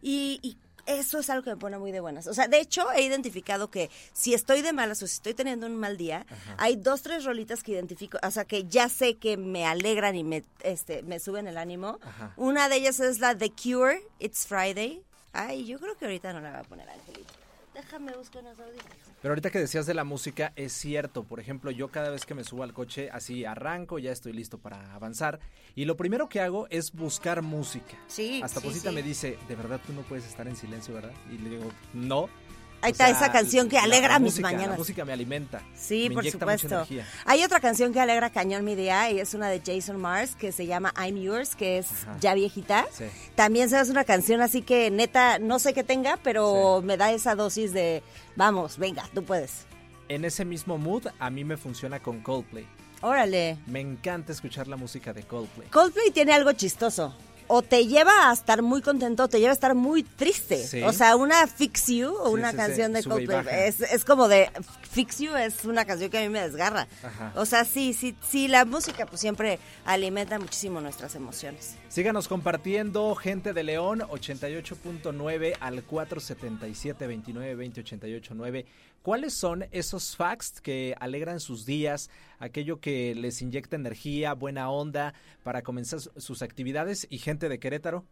Y, 0.00 0.40
y 0.42 0.56
eso 0.86 1.18
es 1.18 1.28
algo 1.28 1.42
que 1.44 1.50
me 1.50 1.56
pone 1.58 1.76
muy 1.76 1.92
de 1.92 2.00
buenas. 2.00 2.26
O 2.26 2.32
sea, 2.32 2.48
de 2.48 2.58
hecho, 2.58 2.90
he 2.92 3.02
identificado 3.02 3.70
que 3.70 3.90
si 4.14 4.32
estoy 4.32 4.62
de 4.62 4.72
malas 4.72 5.02
o 5.02 5.06
si 5.06 5.12
estoy 5.12 5.34
teniendo 5.34 5.66
un 5.66 5.76
mal 5.76 5.98
día, 5.98 6.24
hay 6.56 6.76
dos, 6.76 7.02
tres 7.02 7.24
rolitas 7.26 7.62
que 7.62 7.72
identifico, 7.72 8.16
o 8.22 8.30
sea, 8.30 8.46
que 8.46 8.64
ya 8.64 8.88
sé 8.88 9.16
que 9.18 9.36
me 9.36 9.66
alegran 9.66 10.16
y 10.16 10.24
me, 10.24 10.42
este, 10.62 11.02
me 11.02 11.20
suben 11.20 11.46
el 11.46 11.58
ánimo. 11.58 11.98
Ajá. 12.02 12.32
Una 12.38 12.70
de 12.70 12.76
ellas 12.76 12.98
es 13.00 13.18
la 13.18 13.36
The 13.36 13.50
Cure, 13.50 14.02
It's 14.20 14.46
Friday. 14.46 15.02
Ay, 15.34 15.66
yo 15.66 15.78
creo 15.78 15.96
que 15.98 16.06
ahorita 16.06 16.32
no 16.32 16.40
la 16.40 16.50
va 16.50 16.58
a 16.60 16.64
poner 16.64 16.88
Angelito. 16.88 17.34
Déjame 17.80 18.12
buscar 18.12 18.42
unos 18.42 18.58
audífonos. 18.60 18.96
Pero 19.22 19.32
ahorita 19.32 19.50
que 19.50 19.58
decías 19.58 19.86
de 19.86 19.94
la 19.94 20.04
música, 20.04 20.52
es 20.56 20.72
cierto. 20.72 21.24
Por 21.24 21.40
ejemplo, 21.40 21.70
yo 21.70 21.88
cada 21.88 22.10
vez 22.10 22.26
que 22.26 22.34
me 22.34 22.44
subo 22.44 22.62
al 22.62 22.74
coche, 22.74 23.08
así 23.10 23.44
arranco, 23.44 23.98
ya 23.98 24.12
estoy 24.12 24.32
listo 24.32 24.58
para 24.58 24.94
avanzar. 24.94 25.40
Y 25.74 25.86
lo 25.86 25.96
primero 25.96 26.28
que 26.28 26.40
hago 26.40 26.66
es 26.70 26.92
buscar 26.92 27.40
música. 27.42 27.96
Sí, 28.06 28.40
Hasta 28.44 28.60
sí, 28.60 28.66
Posita 28.66 28.90
sí. 28.90 28.94
me 28.94 29.02
dice, 29.02 29.38
de 29.48 29.56
verdad 29.56 29.80
tú 29.86 29.92
no 29.94 30.02
puedes 30.02 30.26
estar 30.26 30.46
en 30.46 30.56
silencio, 30.56 30.92
¿verdad? 30.94 31.12
Y 31.32 31.38
le 31.38 31.50
digo, 31.50 31.70
no. 31.94 32.28
Ahí 32.82 32.90
O 32.90 32.92
está 32.92 33.06
sea, 33.08 33.16
esa 33.16 33.32
canción 33.32 33.68
que 33.68 33.76
la- 33.76 33.82
alegra 33.82 34.14
la 34.14 34.18
mis 34.20 34.32
música, 34.32 34.48
mañanas. 34.48 34.70
La 34.70 34.76
música 34.76 35.04
me 35.04 35.12
alimenta. 35.12 35.62
Sí, 35.74 36.08
me 36.08 36.14
por 36.14 36.30
supuesto. 36.30 36.86
Hay 37.26 37.44
otra 37.44 37.60
canción 37.60 37.92
que 37.92 38.00
alegra 38.00 38.30
cañón 38.30 38.64
mi 38.64 38.74
día 38.74 39.10
y 39.10 39.20
es 39.20 39.34
una 39.34 39.48
de 39.48 39.60
Jason 39.64 40.00
Mars 40.00 40.34
que 40.34 40.50
se 40.52 40.66
llama 40.66 40.92
I'm 40.96 41.16
Yours, 41.16 41.54
que 41.56 41.78
es 41.78 41.90
Ajá. 41.90 42.16
ya 42.20 42.34
viejita. 42.34 42.86
Sí. 42.92 43.04
También 43.34 43.68
se 43.68 43.76
hace 43.76 43.90
una 43.90 44.04
canción 44.04 44.40
así 44.40 44.62
que 44.62 44.90
neta 44.90 45.38
no 45.38 45.58
sé 45.58 45.74
qué 45.74 45.84
tenga, 45.84 46.16
pero 46.22 46.80
me 46.82 46.96
da 46.96 47.12
esa 47.12 47.34
dosis 47.34 47.72
de 47.72 48.02
vamos, 48.36 48.78
venga, 48.78 49.08
tú 49.14 49.24
puedes. 49.24 49.66
En 50.08 50.24
ese 50.24 50.44
mismo 50.44 50.78
mood, 50.78 51.06
a 51.18 51.30
mí 51.30 51.44
me 51.44 51.56
funciona 51.56 52.00
con 52.00 52.20
Coldplay. 52.20 52.66
Órale. 53.02 53.56
Me 53.66 53.80
encanta 53.80 54.32
escuchar 54.32 54.68
la 54.68 54.76
música 54.76 55.12
de 55.12 55.22
Coldplay. 55.22 55.68
Coldplay 55.68 56.10
tiene 56.10 56.32
algo 56.32 56.52
chistoso. 56.52 57.14
O 57.52 57.62
te 57.62 57.88
lleva 57.88 58.30
a 58.30 58.32
estar 58.32 58.62
muy 58.62 58.80
contento 58.80 59.24
o 59.24 59.28
te 59.28 59.40
lleva 59.40 59.50
a 59.50 59.54
estar 59.54 59.74
muy 59.74 60.04
triste. 60.04 60.64
Sí. 60.64 60.82
O 60.82 60.92
sea, 60.92 61.16
una 61.16 61.48
Fix 61.48 61.88
You 61.88 62.14
o 62.14 62.28
Sí, 62.28 62.34
una 62.34 62.52
sí, 62.52 62.56
canción 62.56 62.92
de 62.92 63.02
Coldplay 63.02 63.44
es, 63.66 63.80
es 63.80 64.04
como 64.04 64.28
de 64.28 64.48
Fix 64.90 65.18
You 65.18 65.34
es 65.34 65.64
una 65.64 65.84
canción 65.84 66.10
que 66.10 66.18
a 66.18 66.20
mí 66.20 66.28
me 66.28 66.40
desgarra. 66.40 66.86
Ajá. 67.02 67.32
O 67.34 67.44
sea, 67.46 67.64
sí, 67.64 67.92
sí, 67.92 68.14
sí, 68.28 68.46
la 68.46 68.64
música 68.64 69.04
pues 69.06 69.20
siempre 69.20 69.58
alimenta 69.84 70.38
muchísimo 70.38 70.80
nuestras 70.80 71.16
emociones. 71.16 71.74
Síganos 71.88 72.28
compartiendo, 72.28 73.16
gente 73.16 73.52
de 73.52 73.64
León, 73.64 74.00
88.9 74.00 75.56
al 75.58 75.84
477-2920-889. 75.86 78.64
¿Cuáles 79.02 79.32
son 79.32 79.64
esos 79.72 80.14
facts 80.14 80.60
que 80.60 80.94
alegran 81.00 81.40
sus 81.40 81.64
días, 81.64 82.10
aquello 82.38 82.80
que 82.80 83.14
les 83.14 83.40
inyecta 83.40 83.76
energía, 83.76 84.34
buena 84.34 84.70
onda 84.70 85.14
para 85.42 85.62
comenzar 85.62 86.00
su- 86.00 86.10
sus 86.18 86.42
actividades? 86.42 87.06
Y 87.08 87.16
gente 87.18 87.48
de 87.48 87.58
Querétaro, 87.58 88.04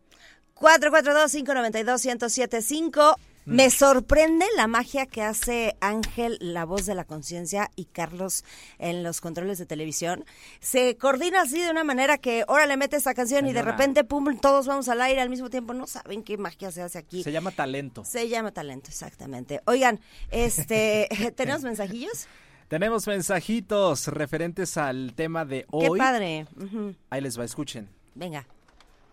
442-592-1075. 0.55 3.17
Mm. 3.17 3.21
Me 3.49 3.71
sorprende 3.71 4.45
la 4.57 4.67
magia 4.67 5.07
que 5.07 5.23
hace 5.23 5.77
Ángel, 5.81 6.37
la 6.41 6.65
voz 6.65 6.85
de 6.85 6.95
la 6.95 7.05
conciencia, 7.05 7.71
y 7.77 7.87
Carlos 7.87 8.45
en 8.79 9.03
los 9.03 9.21
controles 9.23 9.59
de 9.59 9.65
televisión. 9.65 10.25
Se 10.61 10.97
coordina 10.99 11.43
así 11.43 11.61
de 11.63 11.71
una 11.71 11.83
manera 11.83 12.19
que 12.19 12.45
ahora 12.47 12.67
le 12.67 12.77
mete 12.77 12.97
esa 12.97 13.15
canción 13.15 13.47
y 13.47 13.53
de 13.55 13.63
repente, 13.63 14.05
pum, 14.05 14.39
todos 14.39 14.67
vamos 14.67 14.89
al 14.89 15.01
aire 15.01 15.21
al 15.23 15.31
mismo 15.31 15.49
tiempo. 15.49 15.73
No 15.73 15.87
saben 15.87 16.23
qué 16.23 16.37
magia 16.37 16.71
se 16.71 16.83
hace 16.83 16.99
aquí. 16.99 17.23
se 17.23 17.33
llama 17.33 17.51
talento. 17.51 18.05
Se 18.05 18.29
llama 18.29 18.53
talento, 18.53 18.91
exactamente. 18.91 19.63
Oigan, 19.65 19.99
este, 20.31 21.09
¿tenemos 21.37 21.63
mensajillos? 21.63 22.29
Tenemos 22.69 23.07
mensajitos 23.07 24.09
referentes 24.09 24.77
al 24.77 25.15
tema 25.15 25.47
de 25.47 25.63
Qué 25.63 25.67
hoy. 25.71 25.99
padre. 25.99 26.47
Ujú. 26.61 26.95
Ahí 27.09 27.23
les 27.23 27.39
va, 27.39 27.45
escuchen. 27.45 27.89
Venga. 28.15 28.47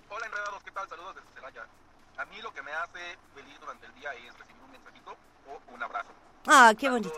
Hola 0.09 0.25
enredados, 0.25 0.61
¿qué 0.63 0.71
tal? 0.71 0.89
Saludos 0.89 1.15
desde 1.15 1.27
Celaya. 1.35 1.67
A 2.17 2.25
mí 2.25 2.35
lo 2.41 2.53
que 2.53 2.61
me 2.61 2.71
hace 2.71 2.99
durante 3.65 3.85
el 3.87 3.93
día 3.95 4.09
es 4.13 4.37
recibir 4.37 4.61
un 4.63 4.71
mensajito 4.71 5.11
o 5.47 5.73
un 5.73 5.83
abrazo. 5.83 6.09
Ah, 6.47 6.73
qué 6.77 6.89
bonito. 6.89 7.11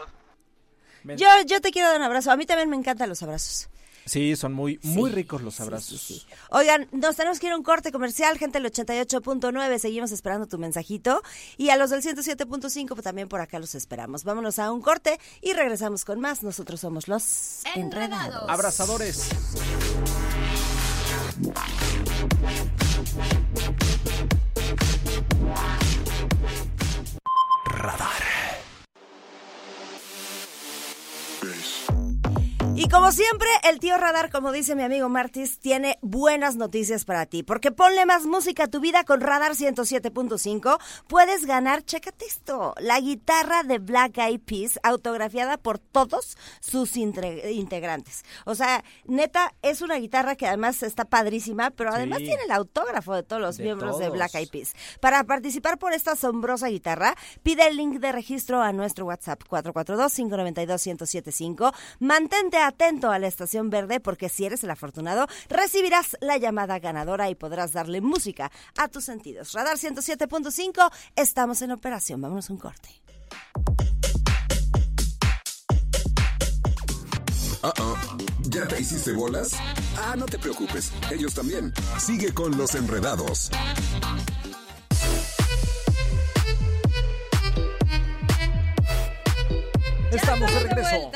Yo, 1.03 1.27
yo 1.45 1.61
te 1.61 1.71
quiero 1.71 1.89
dar 1.89 1.97
un 1.97 2.03
abrazo. 2.03 2.31
A 2.31 2.35
mí 2.37 2.45
también 2.45 2.69
me 2.69 2.75
encantan 2.75 3.07
los 3.09 3.21
abrazos. 3.23 3.69
Sí, 4.05 4.37
son 4.37 4.53
muy, 4.53 4.79
muy 4.83 5.09
Sí, 5.09 5.15
ricos 5.15 5.41
los 5.41 5.55
sí, 5.55 5.63
abrazos. 5.63 5.99
sí, 6.01 6.19
sí. 6.19 6.27
Oigan, 6.49 6.87
nos 6.93 7.17
tenemos 7.17 7.39
que 7.41 7.47
ir 7.47 7.51
a 7.53 7.57
un 7.57 7.63
corte 7.63 7.91
comercial, 7.91 8.37
gente 8.37 8.57
del 8.61 8.71
88.9, 8.71 9.79
seguimos 9.79 10.11
esperando 10.13 10.47
tu 10.47 10.57
mensajito. 10.57 11.21
Y 11.57 11.71
a 11.71 11.75
los 11.77 11.89
del 11.89 12.01
107.5, 12.01 12.87
pues 12.87 13.03
también 13.03 13.27
por 13.27 13.41
acá 13.41 13.59
los 13.59 13.75
esperamos. 13.75 14.23
Vámonos 14.23 14.59
a 14.59 14.71
un 14.71 14.81
corte 14.81 15.19
y 15.41 15.51
regresamos 15.53 16.05
con 16.05 16.21
más. 16.21 16.41
Nosotros 16.41 16.79
somos 16.79 17.09
los 17.09 17.65
Enredados. 17.75 17.93
enredados. 18.05 18.49
Abrazadores. 18.49 19.29
Y 32.87 32.89
como 32.89 33.11
siempre, 33.11 33.49
el 33.69 33.81
tío 33.81 33.97
Radar, 33.97 34.31
como 34.31 34.53
dice 34.53 34.73
mi 34.73 34.83
amigo 34.83 35.09
Martis, 35.09 35.59
tiene 35.59 35.99
buenas 36.01 36.55
noticias 36.55 37.03
para 37.03 37.25
ti. 37.25 37.43
Porque 37.43 37.73
ponle 37.73 38.05
más 38.05 38.25
música 38.25 38.63
a 38.63 38.67
tu 38.69 38.79
vida 38.79 39.03
con 39.03 39.19
Radar 39.19 39.55
107.5. 39.55 40.79
Puedes 41.09 41.45
ganar, 41.45 41.83
chécate 41.83 42.23
esto, 42.25 42.73
la 42.79 42.97
guitarra 43.01 43.63
de 43.63 43.79
Black 43.79 44.17
Eyed 44.19 44.39
Peas, 44.39 44.79
autografiada 44.83 45.57
por 45.57 45.79
todos 45.79 46.37
sus 46.61 46.95
integrantes. 46.95 48.23
O 48.45 48.55
sea, 48.55 48.85
neta, 49.03 49.53
es 49.61 49.81
una 49.81 49.95
guitarra 49.95 50.37
que 50.37 50.47
además 50.47 50.81
está 50.81 51.03
padrísima, 51.03 51.71
pero 51.71 51.89
además 51.89 52.19
Sí. 52.19 52.25
tiene 52.27 52.43
el 52.43 52.51
autógrafo 52.51 53.13
de 53.15 53.23
todos 53.23 53.41
los 53.41 53.57
De 53.57 53.65
miembros 53.65 53.99
de. 53.99 54.09
Black 54.11 54.33
Eyed 54.35 54.47
Peas. 54.47 54.71
Para 55.01 55.25
participar 55.25 55.77
por 55.77 55.91
esta 55.91 56.13
asombrosa 56.13 56.69
guitarra, 56.69 57.15
pide 57.43 57.67
el 57.67 57.75
link 57.75 57.99
de 57.99 58.13
registro 58.13 58.61
a 58.61 58.71
nuestro 58.71 59.07
WhatsApp 59.07 59.41
442-592-1075. 59.49 61.73
Mantente 61.99 62.59
atento 62.59 62.76
a 62.77 63.19
la 63.19 63.27
estación 63.27 63.69
verde 63.69 63.99
porque 63.99 64.29
si 64.29 64.45
eres 64.45 64.63
el 64.63 64.69
afortunado, 64.69 65.27
recibirás 65.49 66.15
la 66.21 66.37
llamada 66.37 66.77
ganadora 66.79 67.29
y 67.29 67.35
podrás 67.35 67.73
darle 67.73 68.01
música 68.01 68.51
a 68.77 68.87
tus 68.87 69.05
sentidos. 69.05 69.53
Radar 69.53 69.77
107.5, 69.77 70.91
estamos 71.15 71.61
en 71.63 71.71
operación. 71.71 72.21
Vámonos 72.21 72.49
a 72.49 72.53
un 72.53 72.59
corte. 72.59 72.89
Ah, 77.63 77.73
ah. 77.79 78.17
¿Ya 78.43 78.67
te 78.67 78.79
hiciste 78.79 79.11
bolas? 79.11 79.53
Ah, 79.97 80.15
no 80.15 80.25
te 80.25 80.37
preocupes, 80.37 80.93
ellos 81.11 81.33
también. 81.33 81.73
Sigue 81.99 82.33
con 82.33 82.55
los 82.57 82.75
enredados. 82.75 83.49
Estamos 90.11 90.51
de 90.53 90.59
de 90.75 91.11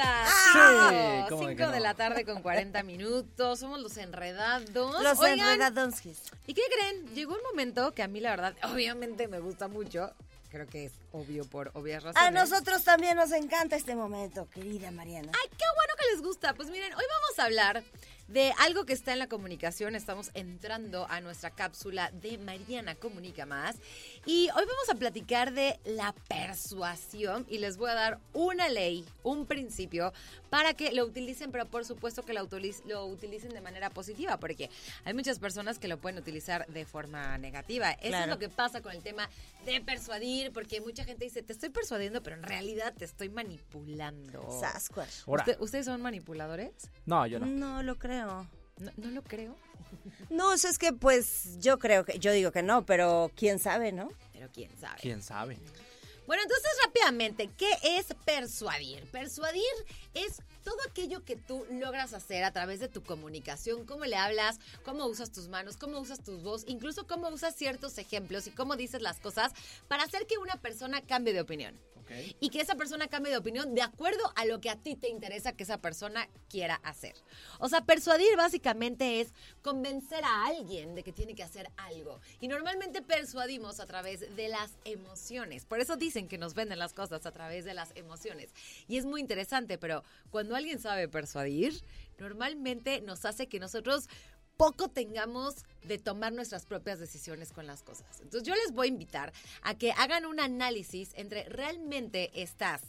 Sí, 0.52 1.26
Cinco, 1.30 1.36
¿cómo 1.38 1.48
de 1.48 1.56
no? 1.56 1.80
la 1.80 1.94
tarde 1.94 2.26
con 2.26 2.42
40 2.42 2.84
minutos. 2.84 3.60
Somos 3.60 3.80
los 3.80 3.98
enredados. 3.98 4.70
Los 4.74 5.24
enredadonskis. 5.24 6.20
¿Y 6.48 6.54
qué 6.54 6.62
creen? 6.72 7.14
Llegó 7.16 7.34
un 7.34 7.44
momento 7.44 7.94
que 7.94 8.04
a 8.04 8.08
mí 8.08 8.20
la 8.20 8.32
verdad, 8.32 8.56
obviamente 8.72 9.28
me 9.28 9.40
gusta 9.40 9.68
mucho. 9.68 10.12
Creo 10.50 10.68
que 10.68 10.86
es 10.86 10.92
obvio 11.14 11.46
por 11.46 11.72
obvias 11.76 12.04
razones. 12.04 12.28
A 12.28 12.32
nosotros 12.32 12.84
también 12.84 13.16
nos 13.16 13.32
encanta 13.32 13.78
este 13.78 13.96
momento, 13.96 14.50
querida 14.50 14.92
Mariana. 14.92 15.32
Ay, 15.34 15.50
qué 15.50 15.66
bueno 15.76 15.94
que 15.98 16.14
les 16.14 16.22
gusta. 16.22 16.54
Pues 16.54 16.70
miren, 16.70 16.94
hoy 16.94 17.04
vamos 17.10 17.40
a 17.40 17.46
hablar 17.46 17.84
de 18.28 18.54
algo 18.60 18.86
que 18.86 18.92
está 18.92 19.14
en 19.14 19.20
la 19.20 19.28
comunicación. 19.28 19.96
Estamos 19.96 20.30
entrando 20.34 21.08
a 21.10 21.22
nuestra 21.22 21.52
cápsula 21.52 22.12
de 22.12 22.38
Mariana 22.38 22.96
Comunica 22.96 23.46
Más. 23.46 23.78
Y 24.26 24.50
hoy 24.50 24.66
vamos 24.66 24.90
a 24.92 24.96
platicar 24.96 25.52
de 25.52 25.80
la 25.84 26.14
persuasión 26.28 27.46
y 27.50 27.58
les 27.58 27.78
voy 27.78 27.90
a 27.90 27.96
dar 27.96 28.20
una 28.34 28.70
ley, 28.70 29.04
un 29.24 29.48
principio 29.48 30.14
para 30.52 30.76
que 30.76 30.92
lo 30.92 31.06
utilicen, 31.06 31.52
pero 31.52 31.66
por 31.66 31.86
supuesto 31.86 32.22
que 32.24 32.34
lo, 32.34 32.48
utiliz- 32.48 32.84
lo 32.86 33.06
utilicen 33.08 33.50
de 33.52 33.62
manera 33.62 33.90
positiva, 33.90 34.38
porque 34.38 34.70
hay 35.06 35.14
muchas 35.16 35.40
personas 35.40 35.80
que 35.80 35.88
lo 35.88 35.98
pueden 35.98 36.20
utilizar 36.20 36.68
de 36.68 36.86
forma 36.86 37.36
negativa. 37.40 37.92
Eso 37.94 38.10
Claro. 38.10 38.24
es 38.26 38.30
lo 38.30 38.38
que 38.40 38.50
pasa 38.50 38.82
con 38.82 38.92
el 38.92 39.02
tema 39.02 39.28
de 39.66 39.82
persuadir, 39.82 40.52
porque 40.52 40.82
mucha 40.82 41.04
gente 41.04 41.26
dice, 41.26 41.42
te 41.42 41.54
estoy 41.54 41.70
persuadiendo, 41.70 42.22
pero 42.22 42.36
en 42.36 42.44
realidad 42.44 42.94
te 42.96 43.06
estoy 43.06 43.30
manipulando. 43.30 44.48
Sasquatch. 44.62 45.28
Ahora. 45.28 45.44
¿Usted- 45.44 45.62
¿Ustedes 45.62 45.86
son 45.88 46.00
manipuladores? 46.02 46.72
No, 47.08 47.26
yo 47.26 47.40
no. 47.40 47.48
No 47.48 47.82
lo 47.82 47.98
creo. 47.98 48.48
No, 48.78 48.92
no 48.98 49.12
lo 49.12 49.24
creo, 49.24 49.56
No, 50.32 50.54
eso 50.54 50.68
es 50.70 50.80
que 50.80 50.94
pues 50.94 51.60
yo 51.60 51.78
creo 51.78 52.06
que, 52.06 52.18
yo 52.18 52.32
digo 52.32 52.52
que 52.52 52.64
no, 52.64 52.86
pero 52.86 53.30
quién 53.36 53.60
sabe, 53.60 53.92
¿no? 53.92 54.10
pero 54.42 54.52
quién 54.52 54.72
sabe. 54.80 55.00
¿Quién 55.00 55.22
sabe? 55.22 55.60
Bueno, 56.26 56.42
entonces 56.42 56.72
rápidamente, 56.86 57.50
¿qué 57.58 57.70
es 57.84 58.08
persuadir? 58.26 59.04
Persuadir 59.12 59.62
es 60.16 60.42
todo 60.64 60.78
aquello 60.90 61.24
que 61.24 61.36
tú 61.36 61.64
logras 61.70 62.14
hacer 62.14 62.44
a 62.44 62.52
través 62.52 62.80
de 62.80 62.88
tu 62.88 63.04
comunicación, 63.04 63.86
cómo 63.86 64.06
le 64.06 64.16
hablas, 64.16 64.60
cómo 64.84 65.06
usas 65.06 65.32
tus 65.32 65.48
manos, 65.48 65.78
cómo 65.78 66.00
usas 66.00 66.24
tus 66.24 66.42
voz, 66.42 66.64
incluso 66.68 67.06
cómo 67.06 67.30
usas 67.30 67.56
ciertos 67.56 67.98
ejemplos 68.00 68.48
y 68.48 68.52
cómo 68.52 68.76
dices 68.78 69.04
las 69.04 69.20
cosas 69.20 69.52
para 69.88 70.04
hacer 70.04 70.26
que 70.26 70.40
una 70.40 70.56
persona 70.56 71.02
cambie 71.02 71.34
de 71.34 71.42
opinión. 71.42 71.78
Y 72.40 72.50
que 72.50 72.62
esa 72.62 72.76
persona 72.76 73.08
cambie 73.08 73.32
de 73.32 73.38
opinión 73.38 73.76
de 73.76 73.82
acuerdo 73.82 74.22
a 74.36 74.46
lo 74.46 74.60
que 74.62 74.70
a 74.70 74.76
ti 74.76 74.96
te 74.96 75.10
interesa 75.10 75.54
que 75.54 75.64
esa 75.64 75.80
persona 75.80 76.28
quiera 76.50 76.76
hacer. 76.84 77.16
O 77.60 77.70
sea, 77.70 77.82
persuadir 77.82 78.36
básicamente 78.38 79.22
es 79.22 79.34
convencer 79.62 80.24
a 80.24 80.46
alguien 80.46 80.96
de 80.96 81.04
que 81.04 81.12
tiene 81.12 81.36
que 81.36 81.44
hacer 81.44 81.70
algo. 81.78 82.20
Y 82.40 82.48
normalmente 82.48 83.02
persuadimos 83.02 83.80
a 83.80 83.86
través 83.86 84.36
de 84.36 84.48
las 84.48 84.72
emociones. 84.86 85.66
Por 85.66 85.80
eso 85.80 85.96
dicen 85.96 86.28
que 86.28 86.38
nos 86.38 86.54
venden 86.54 86.80
las 86.80 86.94
cosas 86.94 87.26
a 87.26 87.32
través 87.32 87.66
de 87.66 87.74
las 87.74 87.92
emociones. 87.96 88.50
Y 88.88 88.98
es 88.98 89.06
muy 89.06 89.22
interesante, 89.22 89.78
pero 89.78 90.04
cuando 90.30 90.56
alguien 90.56 90.80
sabe 90.80 91.08
persuadir, 91.08 91.84
normalmente 92.18 93.02
nos 93.02 93.26
hace 93.26 93.48
que 93.48 93.60
nosotros 93.60 94.08
poco 94.62 94.90
tengamos 94.90 95.56
de 95.82 95.98
tomar 95.98 96.34
nuestras 96.34 96.68
propias 96.68 97.00
decisiones 97.00 97.52
con 97.52 97.66
las 97.66 97.82
cosas. 97.82 98.22
Entonces 98.22 98.44
yo 98.44 98.54
les 98.54 98.72
voy 98.74 98.86
a 98.86 98.92
invitar 98.92 99.34
a 99.64 99.74
que 99.74 99.92
hagan 99.92 100.28
un 100.28 100.40
análisis 100.40 101.10
entre 101.16 101.46
realmente 101.46 102.30
estás 102.40 102.84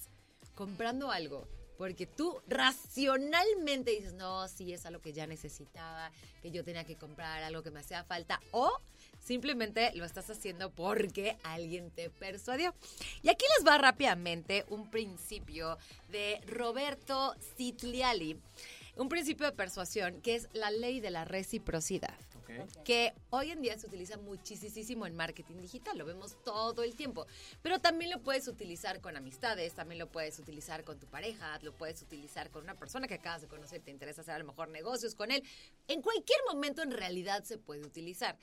comprando 0.55 1.11
algo 1.11 1.49
porque 1.79 2.07
tú 2.07 2.43
racionalmente 2.47 3.91
dices, 3.91 4.13
no, 4.13 4.47
sí, 4.49 4.75
es 4.75 4.85
algo 4.85 5.01
que 5.01 5.15
ya 5.15 5.27
necesitaba, 5.27 6.13
que 6.43 6.51
yo 6.51 6.63
tenía 6.63 6.85
que 6.85 6.97
comprar, 6.97 7.43
algo 7.43 7.63
que 7.63 7.71
me 7.71 7.81
hacía 7.81 8.05
falta, 8.05 8.39
o 8.51 8.71
simplemente 9.19 9.93
lo 9.95 10.05
estás 10.05 10.29
haciendo 10.29 10.71
porque 10.71 11.39
alguien 11.43 11.91
te 11.91 12.11
persuadió. 12.11 12.75
Y 13.23 13.31
aquí 13.31 13.47
les 13.57 13.67
va 13.67 13.79
rápidamente 13.79 14.67
un 14.69 14.91
principio 14.91 15.79
de 16.11 16.39
Roberto 16.47 17.35
Citliali, 17.57 18.39
un 18.97 19.09
principio 19.09 19.47
de 19.47 19.53
persuasión 19.53 20.21
que 20.21 20.35
es 20.35 20.49
la 20.53 20.71
ley 20.71 21.01
de 21.01 21.11
la 21.11 21.25
reciprocidad 21.25 22.17
que 22.85 23.13
hoy 23.31 23.51
en 23.51 23.63
día 23.63 23.79
se 23.79 23.87
utiliza 23.87 24.17
muchísimo 24.19 25.07
en 25.07 25.15
marketing 25.15 25.61
digital, 25.61 25.99
lo 25.99 26.05
vemos 26.05 26.37
todo 26.45 26.83
el 26.83 26.95
tiempo, 26.95 27.27
pero 27.63 27.81
también 27.81 28.11
lo 28.11 28.21
puedes 28.21 28.49
utilizar 28.49 29.01
con 29.01 29.17
amistades, 29.17 29.75
también 29.75 29.99
lo 29.99 30.11
puedes 30.11 30.39
utilizar 30.39 30.85
con 30.85 30.99
tu 30.99 31.07
pareja, 31.07 31.59
lo 31.63 31.73
puedes 31.73 32.03
utilizar 32.03 32.51
con 32.51 32.65
una 32.65 32.75
persona 32.75 33.09
que 33.09 33.15
acabas 33.15 33.43
de 33.43 33.49
conocer, 33.49 33.81
te 33.81 33.91
interesa 33.91 34.23
hacer 34.23 34.35
a 34.35 34.39
lo 34.39 34.45
mejor 34.45 34.69
negocios 34.69 35.15
con 35.15 35.31
él, 35.31 35.43
en 35.89 36.03
cualquier 36.03 36.39
momento 36.53 36.83
en 36.83 36.91
realidad 36.91 37.45
se 37.45 37.59
puede 37.59 37.83
utilizar. 37.83 38.37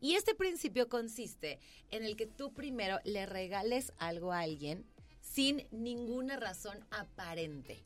Y 0.00 0.14
este 0.14 0.34
principio 0.34 0.88
consiste 0.88 1.58
en 1.90 2.04
el 2.04 2.16
que 2.16 2.26
tú 2.26 2.52
primero 2.52 2.98
le 3.04 3.26
regales 3.26 3.92
algo 3.98 4.32
a 4.32 4.40
alguien 4.40 4.84
sin 5.20 5.66
ninguna 5.70 6.36
razón 6.36 6.84
aparente. 6.90 7.84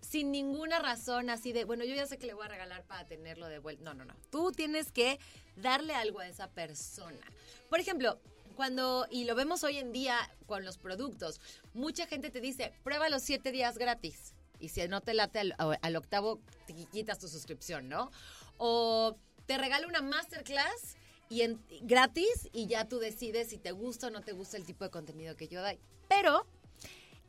Sin 0.00 0.32
ninguna 0.32 0.78
razón 0.78 1.30
así 1.30 1.52
de, 1.52 1.64
bueno, 1.64 1.84
yo 1.84 1.94
ya 1.94 2.06
sé 2.06 2.18
que 2.18 2.26
le 2.26 2.34
voy 2.34 2.44
a 2.44 2.48
regalar 2.48 2.84
para 2.84 3.06
tenerlo 3.06 3.48
de 3.48 3.58
vuelta. 3.58 3.84
No, 3.84 3.94
no, 3.94 4.04
no. 4.04 4.14
Tú 4.30 4.52
tienes 4.52 4.92
que 4.92 5.18
darle 5.56 5.94
algo 5.94 6.20
a 6.20 6.28
esa 6.28 6.48
persona. 6.48 7.26
Por 7.68 7.80
ejemplo, 7.80 8.18
cuando, 8.54 9.06
y 9.10 9.24
lo 9.24 9.34
vemos 9.34 9.64
hoy 9.64 9.78
en 9.78 9.92
día 9.92 10.16
con 10.46 10.64
los 10.64 10.78
productos, 10.78 11.40
mucha 11.74 12.06
gente 12.06 12.30
te 12.30 12.40
dice, 12.40 12.72
prueba 12.82 13.08
los 13.08 13.22
siete 13.22 13.52
días 13.52 13.78
gratis. 13.78 14.34
Y 14.58 14.68
si 14.68 14.86
no 14.86 15.00
te 15.00 15.14
late 15.14 15.40
al, 15.58 15.96
octavo, 15.96 16.40
te 16.66 16.74
quitas 16.74 17.18
tu 17.18 17.26
suscripción, 17.26 17.88
¿no? 17.88 18.12
O 18.58 19.16
te 19.46 19.58
regalo 19.58 19.88
una 19.88 20.02
masterclass 20.02 20.96
y 21.28 21.42
en, 21.42 21.60
gratis 21.80 22.48
y 22.52 22.66
ya 22.66 22.88
tú 22.88 22.98
decides 22.98 23.48
si 23.48 23.58
te 23.58 23.72
gusta 23.72 24.06
o 24.06 24.10
no 24.10 24.20
te 24.20 24.32
gusta 24.32 24.56
el 24.56 24.64
tipo 24.64 24.84
de 24.84 24.90
contenido 24.90 25.36
que 25.36 25.48
yo 25.48 25.62
doy. 25.62 25.80
Pero 26.08 26.46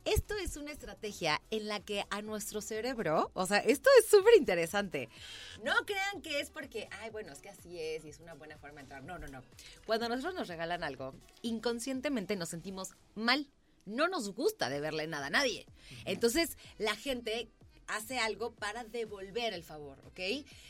esto 0.04 0.34
es 0.36 0.56
una 0.56 0.72
estrategia 0.72 1.40
en 1.50 1.68
la 1.68 1.80
que 1.80 2.04
a 2.10 2.22
nuestro 2.22 2.60
cerebro, 2.60 3.30
o 3.34 3.46
sea, 3.46 3.58
esto 3.58 3.88
es 3.98 4.06
súper 4.06 4.34
interesante. 4.36 5.08
No 5.62 5.72
crean 5.86 6.22
que 6.22 6.40
es 6.40 6.50
porque, 6.50 6.88
ay, 7.00 7.10
bueno, 7.10 7.32
es 7.32 7.40
que 7.40 7.48
así 7.48 7.78
es 7.80 8.04
y 8.04 8.10
es 8.10 8.20
una 8.20 8.34
buena 8.34 8.58
forma 8.58 8.76
de 8.76 8.82
entrar. 8.82 9.02
No, 9.02 9.18
no, 9.18 9.26
no. 9.28 9.42
Cuando 9.86 10.08
nosotros 10.08 10.34
nos 10.34 10.48
regalan 10.48 10.84
algo, 10.84 11.14
inconscientemente 11.42 12.36
nos 12.36 12.50
sentimos 12.50 12.90
mal. 13.14 13.48
No 13.86 14.08
nos 14.08 14.32
gusta 14.34 14.70
deberle 14.70 15.06
nada 15.06 15.26
a 15.26 15.30
nadie. 15.30 15.66
Entonces, 16.06 16.56
la 16.78 16.96
gente 16.96 17.50
hace 17.86 18.18
algo 18.18 18.54
para 18.54 18.84
devolver 18.84 19.52
el 19.52 19.62
favor, 19.62 19.98
¿ok? 20.06 20.20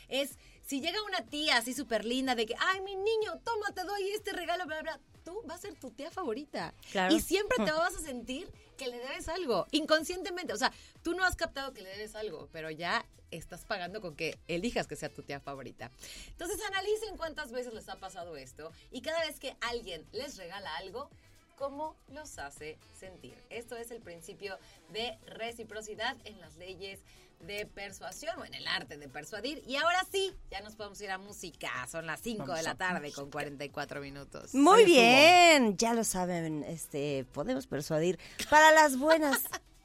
Es, 0.09 0.37
si 0.61 0.81
llega 0.81 1.01
una 1.03 1.25
tía 1.25 1.57
así 1.57 1.73
súper 1.73 2.03
linda 2.03 2.35
de 2.35 2.45
que, 2.45 2.55
ay, 2.59 2.81
mi 2.81 2.95
niño, 2.95 3.39
toma, 3.43 3.71
te 3.73 3.83
doy 3.83 4.09
este 4.09 4.33
regalo, 4.33 4.65
bla, 4.65 4.81
bla, 4.81 4.99
tú 5.25 5.41
vas 5.45 5.57
a 5.57 5.61
ser 5.63 5.75
tu 5.75 5.91
tía 5.91 6.09
favorita. 6.11 6.73
Y 7.09 7.19
siempre 7.19 7.57
te 7.65 7.71
vas 7.71 7.95
a 7.95 7.99
sentir 7.99 8.49
que 8.77 8.87
le 8.87 8.99
debes 8.99 9.27
algo, 9.27 9.65
inconscientemente. 9.71 10.53
O 10.53 10.57
sea, 10.57 10.71
tú 11.03 11.13
no 11.15 11.25
has 11.25 11.35
captado 11.35 11.73
que 11.73 11.81
le 11.81 11.89
debes 11.89 12.15
algo, 12.15 12.47
pero 12.53 12.69
ya 12.69 13.05
estás 13.31 13.65
pagando 13.65 13.99
con 14.01 14.15
que 14.15 14.37
elijas 14.47 14.87
que 14.87 14.95
sea 14.95 15.09
tu 15.09 15.23
tía 15.23 15.39
favorita. 15.39 15.91
Entonces 16.29 16.59
analicen 16.67 17.17
cuántas 17.17 17.51
veces 17.51 17.73
les 17.73 17.89
ha 17.89 17.95
pasado 17.97 18.37
esto 18.37 18.71
y 18.91 19.01
cada 19.01 19.19
vez 19.21 19.39
que 19.39 19.57
alguien 19.61 20.05
les 20.11 20.37
regala 20.37 20.73
algo, 20.77 21.09
cómo 21.55 21.95
los 22.09 22.37
hace 22.37 22.77
sentir. 22.97 23.35
Esto 23.49 23.75
es 23.75 23.91
el 23.91 24.01
principio 24.01 24.57
de 24.91 25.17
reciprocidad 25.27 26.15
en 26.25 26.39
las 26.39 26.55
leyes 26.57 26.99
de 27.39 27.65
persuasión 27.65 28.39
o 28.39 28.45
en 28.45 28.53
el 28.53 28.65
arte 28.67 28.97
de 28.97 29.09
persuadir. 29.09 29.61
Y 29.67 29.75
ahora 29.75 30.05
sí, 30.11 30.33
ya 30.49 30.61
nos 30.61 30.75
podemos 30.75 30.99
ir 31.01 31.11
a 31.11 31.17
música. 31.17 31.69
Son 31.89 32.05
las 32.05 32.21
5 32.21 32.53
de 32.53 32.63
la 32.63 32.75
tarde 32.75 33.11
con 33.11 33.29
44 33.29 34.01
minutos. 34.01 34.53
Muy 34.53 34.85
bien, 34.85 35.77
ya 35.77 35.93
lo 35.93 36.03
saben, 36.03 36.63
este 36.63 37.25
podemos 37.33 37.67
persuadir 37.67 38.19
para 38.49 38.71
las 38.71 38.97
buenas. 38.97 39.43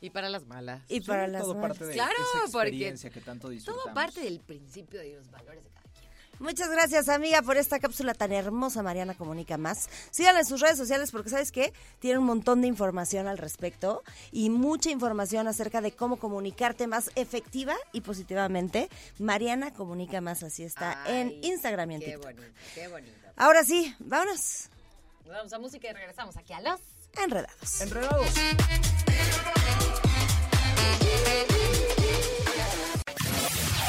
Y 0.00 0.10
para 0.10 0.28
las 0.28 0.46
malas. 0.46 0.82
Y 0.88 1.00
para 1.00 1.26
las 1.26 1.42
todo 1.42 1.54
malas. 1.54 1.78
Parte 1.78 1.86
de 1.86 1.94
claro, 1.94 2.12
esa 2.12 2.52
porque 2.52 2.68
experiencia 2.68 3.10
que 3.10 3.20
tanto 3.20 3.48
disfrutamos. 3.48 3.84
todo 3.84 3.94
parte 3.94 4.20
del 4.20 4.40
principio 4.40 5.00
de 5.00 5.14
los 5.16 5.30
valores 5.30 5.64
de 5.64 5.70
cada 5.70 5.85
Muchas 6.38 6.70
gracias, 6.70 7.08
amiga, 7.08 7.42
por 7.42 7.56
esta 7.56 7.78
cápsula 7.78 8.14
tan 8.14 8.32
hermosa. 8.32 8.82
Mariana 8.82 9.14
Comunica 9.14 9.56
Más. 9.56 9.88
Síganla 10.10 10.40
en 10.40 10.46
sus 10.46 10.60
redes 10.60 10.76
sociales 10.76 11.10
porque, 11.10 11.30
¿sabes 11.30 11.52
qué? 11.52 11.72
Tiene 11.98 12.18
un 12.18 12.26
montón 12.26 12.60
de 12.60 12.68
información 12.68 13.26
al 13.26 13.38
respecto 13.38 14.02
y 14.32 14.50
mucha 14.50 14.90
información 14.90 15.48
acerca 15.48 15.80
de 15.80 15.92
cómo 15.92 16.16
comunicarte 16.18 16.86
más 16.86 17.10
efectiva 17.14 17.74
y 17.92 18.02
positivamente. 18.02 18.88
Mariana 19.18 19.72
Comunica 19.72 20.20
Más, 20.20 20.42
así 20.42 20.62
está 20.62 20.98
en 21.06 21.32
Instagram 21.42 21.90
y 21.92 21.94
en 21.94 22.00
qué 22.00 22.06
TikTok. 22.06 22.24
Bonito, 22.24 22.54
qué 22.74 22.88
bonito. 22.88 23.16
Ahora 23.36 23.64
sí, 23.64 23.94
vámonos. 23.98 24.68
Nos 25.24 25.34
vamos 25.34 25.52
a 25.52 25.58
música 25.58 25.88
y 25.90 25.92
regresamos 25.92 26.36
aquí 26.36 26.52
a 26.52 26.60
los 26.60 26.80
Enredados. 27.16 27.80
Enredados. 27.80 28.26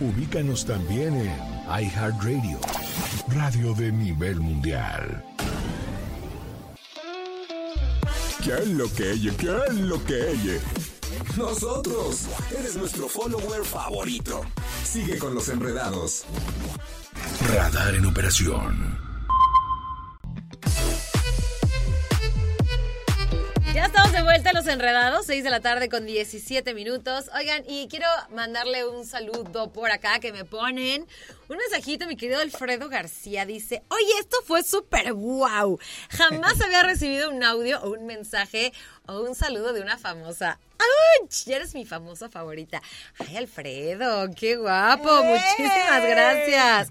Ubícanos 0.00 0.64
también 0.64 1.14
en 1.14 1.30
iHeartRadio, 1.68 2.58
radio 3.28 3.74
de 3.74 3.92
nivel 3.92 4.40
mundial. 4.40 5.22
¿Qué 8.42 8.54
es 8.54 8.68
lo 8.68 8.90
que 8.94 9.12
ella? 9.12 9.32
¿Qué 9.36 9.54
es 9.68 9.74
lo 9.74 10.02
que 10.02 10.30
ella? 10.30 10.58
Nosotros. 11.36 12.28
Eres 12.58 12.76
nuestro 12.76 13.08
follower 13.08 13.62
favorito. 13.62 14.40
Sigue 14.84 15.18
con 15.18 15.34
los 15.34 15.50
enredados. 15.50 16.24
Radar 17.52 17.94
en 17.94 18.06
operación. 18.06 18.99
Vuelta 24.30 24.50
a 24.50 24.52
los 24.52 24.68
enredados, 24.68 25.26
6 25.26 25.42
de 25.42 25.50
la 25.50 25.58
tarde 25.58 25.88
con 25.88 26.06
17 26.06 26.72
minutos. 26.72 27.28
Oigan, 27.36 27.64
y 27.66 27.88
quiero 27.88 28.06
mandarle 28.32 28.86
un 28.86 29.04
saludo 29.04 29.72
por 29.72 29.90
acá 29.90 30.20
que 30.20 30.32
me 30.32 30.44
ponen. 30.44 31.04
Un 31.48 31.56
mensajito, 31.56 32.06
mi 32.06 32.16
querido 32.16 32.40
Alfredo 32.40 32.88
García 32.88 33.44
dice, 33.44 33.82
oye, 33.88 34.12
esto 34.20 34.36
fue 34.46 34.62
súper 34.62 35.14
guau. 35.14 35.80
Jamás 36.10 36.60
había 36.64 36.84
recibido 36.84 37.28
un 37.30 37.42
audio 37.42 37.80
o 37.82 37.90
un 37.90 38.06
mensaje 38.06 38.72
o 39.06 39.20
un 39.20 39.34
saludo 39.34 39.72
de 39.72 39.80
una 39.80 39.98
famosa. 39.98 40.60
¡Auch! 40.78 41.30
Ya 41.46 41.56
eres 41.56 41.74
mi 41.74 41.84
famosa 41.84 42.28
favorita. 42.28 42.80
Ay, 43.18 43.36
Alfredo, 43.36 44.30
qué 44.36 44.54
guapo. 44.54 45.24
Muchísimas 45.24 46.04
gracias. 46.04 46.90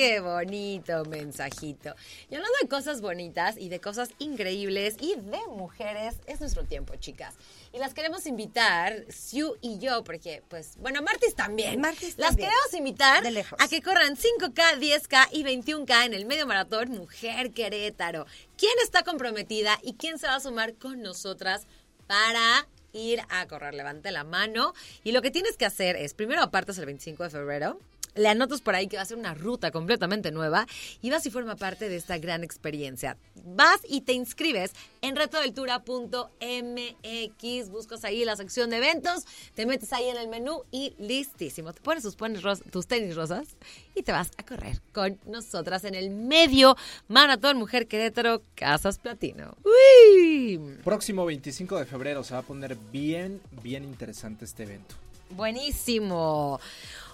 Qué 0.00 0.18
bonito 0.20 1.04
mensajito. 1.04 1.94
Y 2.30 2.34
hablando 2.34 2.56
de 2.62 2.68
cosas 2.68 3.02
bonitas 3.02 3.58
y 3.58 3.68
de 3.68 3.80
cosas 3.80 4.08
increíbles 4.18 4.96
y 4.98 5.14
de 5.14 5.40
mujeres, 5.50 6.14
es 6.24 6.40
nuestro 6.40 6.64
tiempo, 6.64 6.96
chicas. 6.96 7.34
Y 7.74 7.78
las 7.80 7.92
queremos 7.92 8.24
invitar, 8.24 9.04
Sue 9.12 9.58
y 9.60 9.78
yo, 9.78 10.02
porque, 10.02 10.42
pues, 10.48 10.78
bueno, 10.78 11.02
Martis 11.02 11.34
también. 11.34 11.82
Martis 11.82 12.16
Las 12.16 12.30
también. 12.30 12.48
queremos 12.48 12.74
invitar 12.78 13.22
De 13.22 13.30
lejos. 13.30 13.58
a 13.60 13.68
que 13.68 13.82
corran 13.82 14.16
5K, 14.16 14.78
10K 14.78 15.28
y 15.32 15.44
21K 15.44 16.06
en 16.06 16.14
el 16.14 16.24
medio 16.24 16.46
maratón 16.46 16.92
Mujer 16.92 17.50
Querétaro. 17.50 18.24
¿Quién 18.56 18.72
está 18.82 19.02
comprometida 19.02 19.78
y 19.82 19.96
quién 19.96 20.18
se 20.18 20.28
va 20.28 20.36
a 20.36 20.40
sumar 20.40 20.76
con 20.76 21.02
nosotras 21.02 21.66
para 22.06 22.66
ir 22.94 23.20
a 23.28 23.46
correr? 23.48 23.74
Levante 23.74 24.12
la 24.12 24.24
mano. 24.24 24.72
Y 25.04 25.12
lo 25.12 25.20
que 25.20 25.30
tienes 25.30 25.58
que 25.58 25.66
hacer 25.66 25.96
es, 25.96 26.14
primero 26.14 26.40
apartas 26.40 26.78
el 26.78 26.86
25 26.86 27.24
de 27.24 27.28
febrero. 27.28 27.78
Le 28.14 28.28
anotas 28.28 28.60
por 28.60 28.74
ahí 28.74 28.86
que 28.88 28.96
va 28.96 29.02
a 29.02 29.06
ser 29.06 29.16
una 29.16 29.34
ruta 29.34 29.70
completamente 29.70 30.30
nueva 30.32 30.66
y 31.02 31.10
vas 31.10 31.24
y 31.26 31.30
forma 31.30 31.56
parte 31.56 31.88
de 31.88 31.96
esta 31.96 32.18
gran 32.18 32.42
experiencia. 32.44 33.16
Vas 33.44 33.80
y 33.88 34.02
te 34.02 34.12
inscribes 34.12 34.72
en 35.02 35.16
retodeltura.mx, 35.16 37.70
buscas 37.70 38.04
ahí 38.04 38.24
la 38.24 38.36
sección 38.36 38.70
de 38.70 38.76
eventos, 38.78 39.24
te 39.54 39.66
metes 39.66 39.92
ahí 39.92 40.08
en 40.08 40.16
el 40.16 40.28
menú 40.28 40.62
y 40.70 40.94
listísimo. 40.98 41.72
Te 41.72 41.80
pones 41.80 42.02
tus, 42.02 42.16
pones 42.16 42.42
ros- 42.42 42.62
tus 42.70 42.86
tenis 42.86 43.16
rosas 43.16 43.48
y 43.94 44.02
te 44.02 44.12
vas 44.12 44.30
a 44.36 44.44
correr 44.44 44.80
con 44.92 45.18
nosotras 45.26 45.84
en 45.84 45.94
el 45.94 46.10
medio 46.10 46.76
Maratón 47.08 47.56
Mujer 47.58 47.86
Querétaro 47.86 48.42
Casas 48.54 48.98
Platino. 48.98 49.56
¡Uy! 49.64 50.58
Próximo 50.84 51.24
25 51.26 51.78
de 51.78 51.84
febrero 51.86 52.22
se 52.24 52.34
va 52.34 52.40
a 52.40 52.42
poner 52.42 52.76
bien, 52.92 53.40
bien 53.62 53.84
interesante 53.84 54.44
este 54.44 54.64
evento. 54.64 54.94
Buenísimo. 55.30 56.60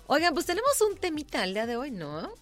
Oigan, 0.08 0.34
pues 0.34 0.46
tenemos 0.46 0.80
un 0.82 0.96
temita 0.96 1.42
el 1.44 1.54
día 1.54 1.66
de 1.66 1.76
hoy, 1.76 1.90
¿no? 1.90 2.32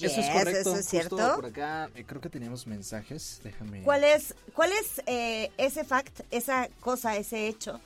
eso 0.00 0.06
es 0.06 0.16
Yes, 0.16 0.30
correcto. 0.30 0.60
eso 0.60 0.70
es 0.70 0.76
Justo 0.76 0.90
cierto. 0.90 1.16
por 1.36 1.46
acá 1.46 1.90
eh, 1.94 2.04
creo 2.06 2.20
que 2.20 2.28
teníamos 2.30 2.66
mensajes. 2.66 3.40
Déjame. 3.44 3.82
¿Cuál 3.82 4.04
es, 4.04 4.34
cuál 4.54 4.72
es 4.72 5.02
eh, 5.06 5.50
ese 5.58 5.84
fact, 5.84 6.20
esa 6.30 6.68
cosa, 6.80 7.16
ese 7.16 7.46
hecho 7.48 7.80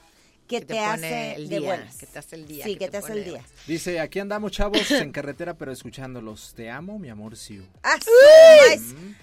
que, 0.47 0.61
Que 0.61 0.67
te, 0.67 0.79
hace 0.79 1.35
el 1.35 1.49
de 1.49 1.59
día, 1.59 1.69
buenas? 1.69 1.97
que 1.97 2.07
te 2.07 2.19
hace 2.19 2.37
el 2.37 2.47
día, 2.49 2.65
Sí, 2.65 2.73
que 2.75 2.79
que, 2.79 2.85
te 2.87 2.91
te 2.93 2.97
hace 2.99 3.09
pone 3.09 3.19
el 3.21 3.25
de 3.27 3.31
día. 3.33 3.45
Dice, 3.67 4.01
aquí 4.01 4.19
andamos 4.21 4.53
chavos 4.53 4.91
en 4.93 5.13
carretera 5.13 5.55
pero 5.55 5.73
escuchándolos. 5.73 6.55
Te 6.55 6.71
amo, 6.71 6.99
mi 6.99 7.11
amor, 7.11 7.37
Siu. 7.37 7.65
¡Ah! 7.83 7.97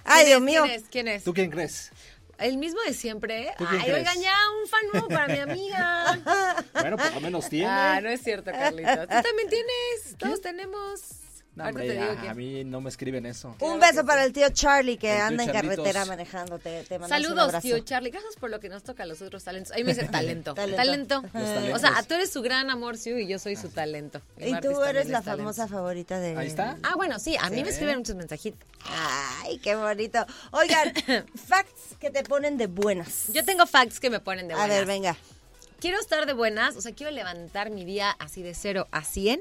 ¡Ay, 0.04 0.24
¿Quién 0.24 0.26
Dios 0.26 0.40
mío! 0.42 0.62
¿Quién 0.64 0.74
es? 0.74 0.84
¿Quién 0.90 1.08
es? 1.08 1.24
¿Tú 1.24 1.34
quién 1.34 1.50
crees? 1.50 1.90
El 2.38 2.58
mismo 2.58 2.80
de 2.86 2.92
siempre. 2.92 3.54
¿Tú 3.58 3.64
quién 3.64 3.82
Ay, 3.82 3.92
oigan, 3.92 4.20
ya, 4.20 4.34
un 4.62 4.68
fan 4.68 4.80
nuevo 4.92 5.08
para 5.08 5.28
mi 5.28 5.38
amiga. 5.38 6.18
Bueno, 6.72 6.98
por 6.98 7.14
lo 7.14 7.20
menos 7.20 7.48
tiene. 7.48 7.66
Ah, 7.68 8.00
no 8.02 8.08
es 8.08 8.22
cierto, 8.22 8.52
Carlitos. 8.52 9.08
Tú 9.08 9.22
también 9.22 9.48
tienes. 9.48 10.16
Todos 10.18 10.40
tenemos. 10.40 11.25
No, 11.56 11.64
hombre, 11.64 11.86
te 11.86 11.92
digo 11.94 12.04
a, 12.04 12.30
a 12.30 12.34
mí 12.34 12.64
no 12.64 12.80
me 12.82 12.90
escriben 12.90 13.24
eso. 13.26 13.56
Un 13.60 13.80
beso 13.80 14.04
para 14.04 14.24
el 14.24 14.32
tío 14.34 14.50
Charlie 14.50 14.98
que 14.98 15.14
El 15.16 15.20
anda 15.22 15.42
en 15.44 15.50
carretera 15.52 16.04
manejando. 16.04 16.58
Te, 16.58 16.84
te 16.84 16.98
un 16.98 17.08
Saludos, 17.08 17.60
tío 17.62 17.78
Charlie. 17.80 18.10
Gracias 18.10 18.36
por 18.36 18.50
lo 18.50 18.60
que 18.60 18.68
nos 18.68 18.82
toca 18.82 19.04
a 19.04 19.06
los 19.06 19.22
otros 19.22 19.42
talentos. 19.42 19.72
Ahí 19.72 19.82
me 19.82 19.94
dice 19.94 20.06
talento. 20.12 20.54
Talento. 20.54 21.24
O 21.74 21.78
sea, 21.78 22.02
tú 22.06 22.14
eres 22.14 22.30
su 22.30 22.42
gran 22.42 22.68
amor, 22.70 22.98
Siu, 22.98 23.16
y 23.18 23.26
yo 23.26 23.38
soy 23.38 23.56
su 23.56 23.70
talento. 23.70 24.20
Y 24.38 24.52
Martis 24.52 24.70
tú 24.70 24.82
eres 24.84 25.08
la 25.08 25.22
talento. 25.22 25.38
famosa 25.44 25.66
favorita 25.66 26.20
de... 26.20 26.36
Ahí 26.36 26.46
está. 26.48 26.76
Ah, 26.82 26.94
bueno, 26.94 27.18
sí, 27.18 27.36
a 27.40 27.48
mí 27.48 27.56
Sí. 27.56 27.64
me 27.64 27.70
escriben 27.70 27.98
muchos 27.98 28.16
mensajitos. 28.16 28.60
Ay, 29.42 29.58
qué 29.58 29.74
bonito. 29.76 30.26
Oigan, 30.52 30.92
facts 31.48 31.96
que 31.98 32.10
te 32.10 32.22
ponen 32.22 32.58
de 32.58 32.66
buenas. 32.66 33.28
Yo 33.32 33.44
tengo 33.46 33.66
facts 33.66 33.98
que 33.98 34.10
me 34.10 34.20
ponen 34.20 34.46
de 34.48 34.52
A 34.54 34.58
buenas. 34.58 34.76
ver, 34.76 34.86
venga. 34.86 35.16
Quiero 35.80 35.98
estar 36.00 36.26
de 36.26 36.32
buenas, 36.32 36.76
o 36.76 36.80
sea, 36.80 36.92
quiero 36.92 37.12
levantar 37.12 37.70
mi 37.70 37.84
día 37.84 38.10
así 38.18 38.42
de 38.42 38.54
0 38.54 38.88
a 38.90 39.04
100, 39.04 39.40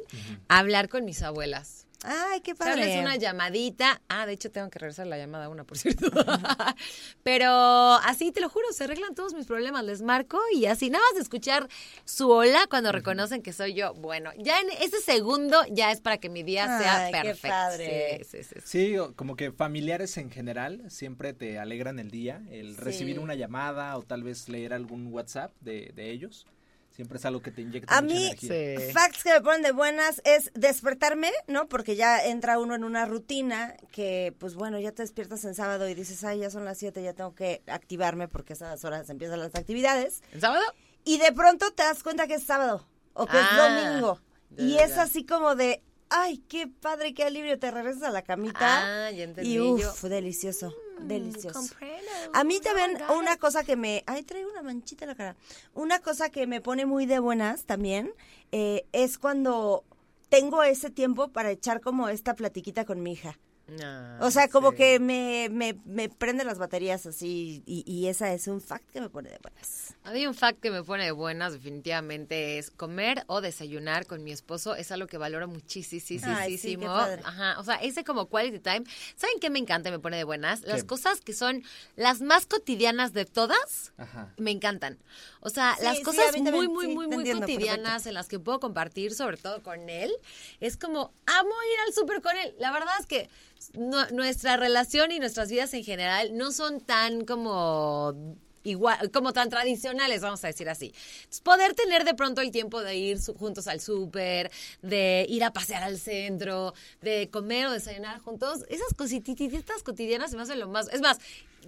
a 0.50 0.60
hablar 0.60 0.90
con 0.90 1.06
mis 1.06 1.22
abuelas. 1.22 1.85
Ay, 2.06 2.42
qué 2.42 2.54
Darles 2.54 2.88
padre. 2.88 3.00
una 3.02 3.16
llamadita. 3.16 4.02
Ah, 4.10 4.26
de 4.26 4.34
hecho 4.34 4.52
tengo 4.52 4.70
que 4.70 4.80
regresar 4.80 5.08
la 5.08 5.18
llamada 5.18 5.46
a 5.46 5.50
una, 5.50 5.64
por 5.64 5.78
cierto. 5.78 6.08
Pero 7.24 7.50
así, 7.50 8.32
te 8.32 8.42
lo 8.42 8.50
juro, 8.50 8.66
se 8.72 8.84
arreglan 8.84 9.16
todos 9.16 9.34
mis 9.34 9.46
problemas. 9.46 9.84
Les 9.84 10.02
marco 10.02 10.40
y 10.54 10.66
así, 10.66 10.90
nada 10.90 11.04
más 11.10 11.16
de 11.16 11.22
escuchar 11.22 11.68
su 12.06 12.30
hola 12.30 12.68
cuando 12.70 12.92
reconocen 12.92 13.42
que 13.42 13.54
soy 13.54 13.74
yo. 13.74 13.94
Bueno, 13.96 14.32
ya 14.38 14.60
en 14.60 14.70
ese 14.82 15.00
segundo 15.02 15.60
ya 15.72 15.92
es 15.92 16.02
para 16.02 16.18
que 16.18 16.30
mi 16.30 16.44
día 16.44 16.66
sea 16.80 17.06
Ay, 17.06 17.12
qué 17.14 17.22
perfecto. 17.22 17.48
padre. 17.48 18.22
Sí, 18.30 18.44
sí, 18.44 18.44
sí, 18.44 18.62
sí. 18.64 18.96
Como 19.16 19.36
que 19.36 19.52
familiares 19.52 20.18
en 20.18 20.30
general 20.32 20.84
siempre 20.90 21.34
te 21.34 21.60
alegran 21.60 22.00
el 22.00 22.12
día. 22.12 22.42
El 22.52 22.78
recibir 22.78 23.20
una 23.20 23.36
llamada 23.36 23.98
o 23.98 24.04
tal 24.04 24.24
vez 24.24 24.48
leer 24.50 24.74
algún 24.74 25.08
WhatsApp 25.08 25.52
de, 25.62 25.92
de 25.96 26.12
ellos. 26.12 26.46
Siempre 26.96 27.18
es 27.18 27.26
algo 27.26 27.42
que 27.42 27.52
te 27.52 27.62
inyecta 27.62 27.94
A 27.98 28.02
mucha 28.02 28.14
mí, 28.16 28.26
energía. 28.28 28.80
Sí. 28.80 28.92
facts 28.94 29.24
que 29.24 29.34
me 29.34 29.42
ponen 29.42 29.62
de 29.64 29.72
buenas 29.74 30.22
es 30.24 30.50
despertarme, 30.54 31.32
¿no? 31.48 31.68
Porque 31.68 31.96
ya 31.98 32.24
entra 32.26 32.58
uno 32.58 32.74
en 32.74 32.84
una 32.86 33.06
rutina 33.06 33.76
que, 33.92 34.34
pues 34.40 34.56
bueno, 34.56 34.80
ya 34.80 34.94
te 34.94 35.04
despiertas 35.04 35.44
en 35.44 35.56
sábado 35.56 35.90
y 35.90 35.94
dices, 35.94 36.24
ay, 36.24 36.40
ya 36.40 36.50
son 36.50 36.64
las 36.64 36.78
7, 36.78 37.04
ya 37.04 37.14
tengo 37.14 37.36
que 37.36 37.62
activarme 37.68 38.28
porque 38.30 38.54
a 38.54 38.56
esas 38.56 38.86
horas 38.86 39.10
empiezan 39.10 39.40
las 39.40 39.56
actividades. 39.56 40.22
¿El 40.32 40.40
sábado? 40.40 40.64
Y 41.04 41.18
de 41.18 41.32
pronto 41.34 41.70
te 41.74 41.84
das 41.84 42.02
cuenta 42.02 42.28
que 42.28 42.36
es 42.36 42.44
sábado 42.44 42.88
o 43.14 43.26
que 43.26 43.38
Ah, 43.38 43.50
es 43.78 43.86
domingo. 43.92 44.22
ya, 44.52 44.64
y 44.64 44.78
es 44.78 44.98
así 44.98 45.26
como 45.26 45.56
de, 45.56 45.84
ay, 46.10 46.38
qué 46.48 46.68
padre, 46.68 47.14
qué 47.14 47.26
alivio, 47.26 47.60
te 47.60 47.72
regresas 47.72 48.04
a 48.04 48.10
la 48.12 48.22
camita. 48.22 49.06
Ah, 49.08 49.12
ya 49.12 49.24
entendí 49.26 49.54
y 49.56 49.60
uff, 49.60 50.02
delicioso, 50.04 50.74
delicioso. 51.02 51.60
comprendo. 51.60 52.12
A 52.34 52.44
mí 52.44 52.60
también 52.60 52.98
una 53.18 53.38
cosa 53.38 53.64
que 53.64 53.76
me... 53.76 54.04
Ay, 54.08 54.24
traigo 54.24 54.50
una 54.50 54.64
manchita 54.64 55.06
en 55.06 55.10
la 55.10 55.16
cara. 55.16 55.36
Una 55.74 56.00
cosa 56.00 56.30
que 56.30 56.48
me 56.48 56.62
pone 56.62 56.86
muy 56.86 57.06
de 57.06 57.20
buenas 57.20 57.66
también 57.66 58.12
eh, 58.52 58.86
es 58.92 59.18
cuando 59.18 59.84
tengo 60.30 60.64
ese 60.64 60.90
tiempo 60.90 61.30
para 61.30 61.52
echar 61.52 61.82
como 61.82 62.10
esta 62.10 62.36
platiquita 62.36 62.86
con 62.86 63.02
mi 63.02 63.14
hija. 63.14 63.40
Ah, 63.82 64.20
O 64.22 64.30
sea, 64.32 64.48
como 64.48 64.72
sí. 64.72 64.78
que 64.78 65.00
me, 65.00 65.50
me, 65.52 65.76
me 65.86 66.08
prende 66.10 66.44
las 66.44 66.60
baterías 66.60 67.06
así 67.06 67.64
y, 67.66 67.84
y 67.92 68.08
esa 68.08 68.32
es 68.34 68.48
un 68.48 68.62
fact 68.62 68.88
que 68.92 69.02
me 69.02 69.10
pone 69.10 69.30
de 69.30 69.40
buenas. 69.42 69.96
A 70.04 70.12
mí 70.12 70.28
un 70.28 70.36
fact 70.36 70.60
que 70.60 70.70
me 70.70 70.84
pone 70.84 71.04
de 71.06 71.12
buenas 71.12 71.54
definitivamente 71.54 72.60
es 72.60 72.70
comer 72.70 73.24
o 73.26 73.42
desayunar 73.42 74.06
con 74.06 74.24
mi 74.24 74.32
esposo 74.32 74.76
es 74.76 74.92
algo 74.92 75.08
que 75.08 75.18
valoro 75.18 75.48
muchísimo. 75.48 76.22
Ay, 76.28 76.60
sí, 76.60 76.78
qué 76.78 76.86
padre. 76.86 77.22
Ajá, 77.26 77.60
o 77.60 77.64
sea, 77.64 77.76
ese 77.78 78.04
como 78.04 78.28
quality 78.28 78.60
time. 78.60 78.84
¿Saben 79.16 79.40
qué 79.42 79.50
me 79.50 79.58
encanta 79.58 79.90
y 79.90 79.92
me 79.92 80.00
pone 80.00 80.18
de 80.18 80.24
buenas? 80.26 80.62
Las 80.62 80.82
¿Qué? 80.82 80.88
cosas 80.88 81.22
que 81.22 81.34
son 81.34 81.64
las 81.96 82.22
más 82.22 82.46
cotidianas 82.46 83.14
de 83.14 83.26
todas. 83.26 83.94
Me 84.38 84.52
encantan. 84.52 85.00
O 85.40 85.50
sea, 85.50 85.76
Sí, 85.78 85.84
las 85.86 86.00
cosas 86.02 86.32
también, 86.34 86.54
muy, 86.54 86.68
muy, 86.68 86.86
sí, 86.86 86.94
muy, 86.94 87.08
muy 87.08 87.16
entiendo, 87.18 87.42
cotidianas 87.48 88.06
en 88.06 88.14
las 88.14 88.28
que 88.28 88.40
puedo 88.40 88.60
compartir, 88.60 89.14
sobre 89.16 89.38
todo 89.38 89.64
con 89.64 89.90
él. 89.90 90.12
Es 90.60 90.78
como, 90.78 91.14
amo 91.26 91.50
ir 91.74 91.80
al 91.88 91.94
súper 91.94 92.22
con 92.22 92.36
él. 92.38 92.54
La 92.60 92.72
verdad 92.72 92.94
es 93.00 93.06
que 93.08 93.30
no- 93.74 94.08
nuestra 94.12 94.58
relación 94.58 95.12
y 95.12 95.20
nuestras 95.20 95.50
vidas 95.50 95.74
en 95.74 95.84
general 95.84 96.36
no 96.38 96.52
son 96.52 96.82
tan 96.82 97.26
como 97.26 98.36
igual, 98.64 99.12
como 99.12 99.32
tan 99.32 99.50
tradicionales, 99.50 100.22
vamos 100.22 100.44
a 100.44 100.48
decir 100.48 100.68
así. 100.70 100.88
Entonces, 101.20 101.42
poder 101.42 101.76
tener 101.76 102.04
de 102.04 102.16
pronto 102.16 102.42
el 102.42 102.50
tiempo 102.52 102.82
de 102.82 102.96
ir 102.96 103.22
su- 103.22 103.36
juntos 103.36 103.68
al 103.68 103.80
súper, 103.80 104.50
de 104.82 105.26
ir 105.30 105.44
a 105.44 105.54
pasear 105.54 105.84
al 105.84 106.00
centro, 106.00 106.74
de 107.02 107.30
comer 107.30 107.68
o 107.68 107.72
desayunar 107.72 108.20
juntos, 108.22 108.66
esas 108.70 108.92
cosititas 108.98 109.84
cotidianas 109.84 110.32
se 110.32 110.38
me 110.38 110.44
hacen 110.44 110.60
lo 110.60 110.68
más. 110.68 110.88
Es 110.92 111.02
más, 111.02 111.20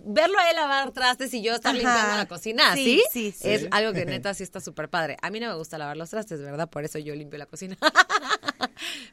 verlo 0.05 0.39
a 0.39 0.49
él 0.49 0.55
lavar 0.55 0.91
trastes 0.91 1.31
y 1.35 1.43
yo 1.43 1.53
estar 1.53 1.69
Ajá. 1.75 1.77
limpiando 1.83 2.17
la 2.17 2.27
cocina, 2.27 2.73
Sí, 2.73 2.83
¿sí? 2.83 3.03
sí, 3.11 3.31
sí. 3.43 3.47
Es 3.49 3.67
algo 3.69 3.93
que 3.93 4.05
neta 4.07 4.33
sí 4.33 4.41
está 4.41 4.59
súper 4.59 4.89
padre. 4.89 5.17
A 5.21 5.29
mí 5.29 5.39
no 5.39 5.49
me 5.49 5.55
gusta 5.55 5.77
lavar 5.77 5.97
los 5.97 6.09
trastes, 6.09 6.41
¿verdad? 6.41 6.67
Por 6.67 6.83
eso 6.83 6.97
yo 6.97 7.13
limpio 7.13 7.37
la 7.37 7.45
cocina. 7.45 7.77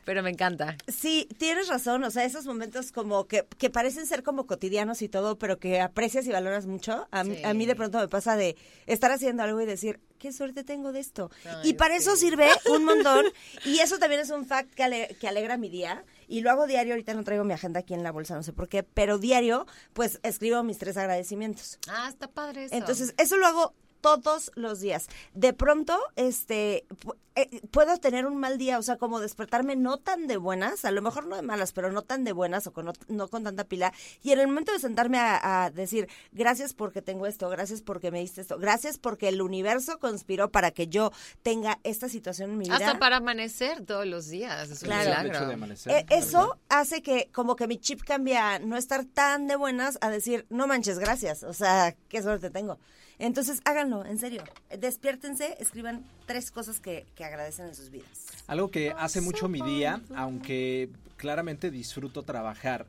Pero 0.05 0.23
me 0.23 0.31
encanta. 0.31 0.77
Sí, 0.88 1.29
tienes 1.38 1.69
razón, 1.69 2.05
o 2.05 2.11
sea, 2.11 2.25
esos 2.25 2.45
momentos 2.47 2.93
como 2.93 3.27
que, 3.27 3.47
que 3.59 3.71
parecen 3.71 4.07
ser 4.07 4.23
como 4.23 4.47
cotidianos 4.47 5.03
y 5.03 5.09
todo, 5.09 5.38
pero 5.38 5.59
que 5.59 5.81
aprecias 5.81 6.27
y 6.27 6.31
valoras 6.33 6.67
mucho. 6.67 7.07
A, 7.11 7.25
mí- 7.25 7.37
Sí. 7.37 7.45
a 7.45 7.55
mí 7.55 7.67
de 7.67 7.75
pronto 7.75 7.99
me 7.99 8.09
pasa 8.09 8.37
de 8.37 8.57
estar 8.87 9.11
haciendo 9.12 9.43
algo 9.43 9.61
y 9.61 9.67
decir, 9.67 10.01
qué 10.19 10.33
suerte 10.33 10.64
tengo 10.64 10.93
de 10.93 11.01
esto. 11.01 11.31
Ay, 11.45 11.71
y 11.71 11.73
para 11.75 11.97
eso 11.97 12.17
sirve 12.17 12.49
un 12.71 12.85
montón. 12.85 13.25
y 13.64 13.79
eso 13.81 13.99
también 13.99 14.21
es 14.21 14.31
un 14.31 14.47
fact 14.47 14.73
que, 14.75 14.83
ale- 14.85 15.17
que 15.21 15.29
alegra 15.29 15.57
mi 15.57 15.69
día. 15.69 16.05
Y 16.29 16.40
lo 16.40 16.51
hago 16.51 16.67
diario, 16.67 16.95
ahorita 16.95 17.12
no 17.14 17.23
traigo 17.25 17.45
mi 17.45 17.53
agenda 17.53 17.81
aquí 17.81 17.93
en 17.95 18.03
la 18.03 18.11
bolsa, 18.11 18.35
no 18.35 18.43
sé 18.43 18.53
por 18.55 18.69
qué, 18.69 18.83
pero 18.83 19.19
diario, 19.19 19.67
pues 19.93 20.21
escribo 20.23 20.62
mis 20.62 20.79
tres 20.79 20.97
agradecimientos. 20.97 21.79
Ah, 21.88 22.07
está 22.09 22.29
padre 22.29 22.64
eso. 22.64 22.75
Entonces, 22.75 23.14
eso 23.19 23.37
lo 23.37 23.47
hago 23.47 23.75
todos 24.05 24.51
los 24.55 24.81
días. 24.81 25.09
De 25.33 25.55
pronto, 25.55 25.99
este, 26.17 26.85
eh, 27.37 27.62
puedo 27.71 27.97
tener 27.97 28.27
un 28.27 28.37
mal 28.37 28.59
día, 28.59 28.79
o 28.79 28.83
sea, 28.83 28.97
como 28.97 29.19
despertarme 29.19 29.77
no 29.77 29.97
tan 29.97 30.27
de 30.27 30.37
buenas, 30.37 30.85
a 30.85 30.90
lo 30.90 31.01
mejor 31.01 31.27
no 31.27 31.37
de 31.37 31.43
malas, 31.43 31.73
pero 31.73 31.90
no 31.90 32.03
tan 32.03 32.23
de 32.23 32.33
buenas 32.33 32.67
o 32.67 32.73
con, 32.75 32.85
no, 32.85 32.93
no 33.09 33.29
con 33.29 33.45
tanta 33.45 33.64
pila. 33.64 33.95
Y 34.23 34.33
en 34.33 34.40
el 34.40 34.47
momento 34.49 34.73
de 34.73 34.79
sentarme 34.79 35.19
a, 35.19 35.64
a 35.64 35.71
decir, 35.71 36.09
gracias 36.33 36.75
porque 36.75 37.01
tengo 37.03 37.27
esto, 37.27 37.49
gracias 37.49 37.81
porque 37.81 38.11
me 38.11 38.21
diste 38.21 38.43
esto, 38.43 38.59
gracias 38.59 38.99
porque 38.99 39.29
el 39.29 39.40
universo 39.40 39.99
conspiró 39.99 40.51
para 40.51 40.71
que 40.71 40.87
yo 40.88 41.12
tenga 41.43 41.81
esta 41.83 42.09
situación 42.11 42.51
en 42.51 42.59
mi 42.59 42.64
vida. 42.67 42.77
Hasta 42.77 42.99
para 42.99 43.17
amanecer 43.17 43.85
todos 43.87 44.07
los 44.07 44.29
días. 44.29 44.71
Es 44.71 44.83
un 44.83 44.88
Claro. 44.88 45.11
El 45.11 45.12
hecho 45.12 45.23
milagro. 45.25 45.49
de 45.49 45.55
amanecer. 45.55 45.93
Eh, 45.93 46.07
eso 46.11 46.59
hace 46.69 47.03
que 47.03 47.31
como 47.33 47.57
que 47.57 47.67
mi 47.67 47.79
chip 47.79 48.03
cambia 48.03 48.55
a 48.55 48.59
no 48.59 48.77
estar 48.77 49.05
tan 49.07 49.47
de 49.47 49.57
buenas 49.57 49.99
a 50.03 50.11
decir, 50.11 50.47
no 50.51 50.67
manches, 50.67 50.99
gracias. 50.99 51.43
O 51.43 51.53
sea, 51.53 51.97
qué 52.09 52.23
suerte 52.23 52.51
tengo. 52.51 52.79
Entonces, 53.25 53.63
háganlo, 53.65 54.05
en 54.05 54.19
serio. 54.19 54.45
Despiértense, 54.79 55.57
escriban 55.59 56.05
tres 56.27 56.51
cosas 56.51 56.79
que, 56.79 57.07
que 57.15 57.25
agradecen 57.25 57.69
en 57.69 57.75
sus 57.75 57.89
vidas. 57.89 58.27
Algo 58.47 58.71
que 58.71 58.91
hace 58.99 59.23
mucho 59.23 59.49
mi 59.49 59.63
día, 59.63 60.03
aunque 60.15 60.91
claramente 61.17 61.71
disfruto 61.71 62.23
trabajar. 62.23 62.85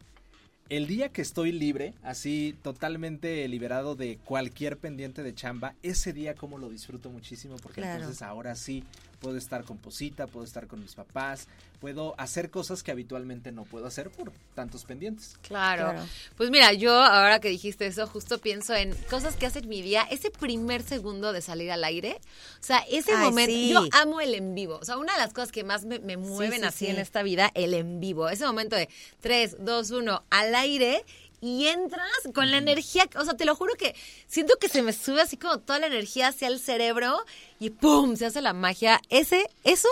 El 0.68 0.88
día 0.88 1.10
que 1.10 1.22
estoy 1.22 1.52
libre, 1.52 1.94
así 2.02 2.56
totalmente 2.64 3.48
liberado 3.48 3.96
de 3.96 4.18
cualquier 4.26 4.78
pendiente 4.78 5.22
de 5.22 5.36
chamba, 5.36 5.76
ese 5.84 6.12
día 6.12 6.34
como 6.34 6.58
lo 6.58 6.70
disfruto 6.70 7.12
muchísimo 7.12 7.58
porque 7.58 7.82
Claro. 7.82 7.98
entonces 8.00 8.24
ahora 8.24 8.56
sí 8.56 8.84
puedo 9.20 9.38
estar 9.38 9.64
con 9.64 9.78
Posita, 9.78 10.28
puedo 10.28 10.46
estar 10.46 10.68
con 10.68 10.82
mis 10.82 10.94
papás, 10.94 11.48
puedo 11.80 12.14
hacer 12.20 12.50
cosas 12.52 12.84
que 12.84 12.92
habitualmente 12.92 13.52
no 13.52 13.64
puedo 13.64 13.86
hacer 13.88 14.10
por 14.12 14.32
tantos 14.54 14.84
pendientes. 14.86 15.38
Claro. 15.42 15.92
Claro. 15.92 16.08
Pues 16.36 16.50
mira, 16.52 16.74
yo 16.74 16.92
ahora 16.94 17.40
que 17.40 17.50
dijiste 17.50 17.88
eso, 17.88 18.06
justo 18.08 18.40
pienso 18.40 18.74
en 18.76 18.94
cosas 19.10 19.36
que 19.36 19.46
hacen 19.46 19.68
mi 19.68 19.82
día, 19.82 20.04
ese 20.12 20.30
primer 20.32 20.84
segundo 20.84 21.32
de 21.34 21.42
salir 21.42 21.72
al 21.72 21.84
aire, 21.84 22.20
o 22.60 22.64
sea, 22.64 22.80
ese 22.92 23.14
Ay, 23.14 23.26
momento, 23.26 23.52
sí. 23.54 23.70
yo 23.70 23.84
amo 23.94 24.20
el 24.22 24.36
en 24.36 24.54
vivo, 24.54 24.78
o 24.82 24.86
sea, 24.86 24.98
una 24.98 25.14
de 25.14 25.20
las 25.20 25.34
cosas 25.34 25.52
que 25.52 25.64
más 25.64 25.86
me, 25.86 26.00
me 26.00 26.18
mueven 26.18 26.62
sí, 26.62 26.66
así 26.68 26.86
sí. 26.86 26.92
en 26.92 26.98
esta 27.00 27.24
vida, 27.24 27.52
el 27.56 27.74
en 27.74 28.00
vivo, 28.00 28.30
ese 28.30 28.46
momento 28.46 28.76
de 28.76 28.90
3, 29.22 29.58
2, 29.60 29.92
1, 29.92 30.24
al 30.30 30.55
aire. 30.56 31.04
Y 31.42 31.68
entras 31.68 32.10
con 32.34 32.50
la 32.50 32.58
energía, 32.58 33.08
o 33.18 33.24
sea, 33.24 33.36
te 33.36 33.46
lo 33.46 33.56
juro 33.56 33.76
que 33.76 33.96
siento 34.26 34.56
que 34.60 34.68
se 34.68 34.82
me 34.82 34.94
sube 34.94 35.22
así 35.22 35.38
como 35.38 35.60
toda 35.60 35.78
la 35.78 35.88
energía 35.88 36.30
hacia 36.30 36.48
el 36.48 36.60
cerebro 36.60 37.24
y 37.60 37.70
¡pum! 37.70 38.16
se 38.16 38.26
hace 38.26 38.42
la 38.42 38.54
magia. 38.54 39.00
Ese, 39.10 39.48
eso, 39.64 39.90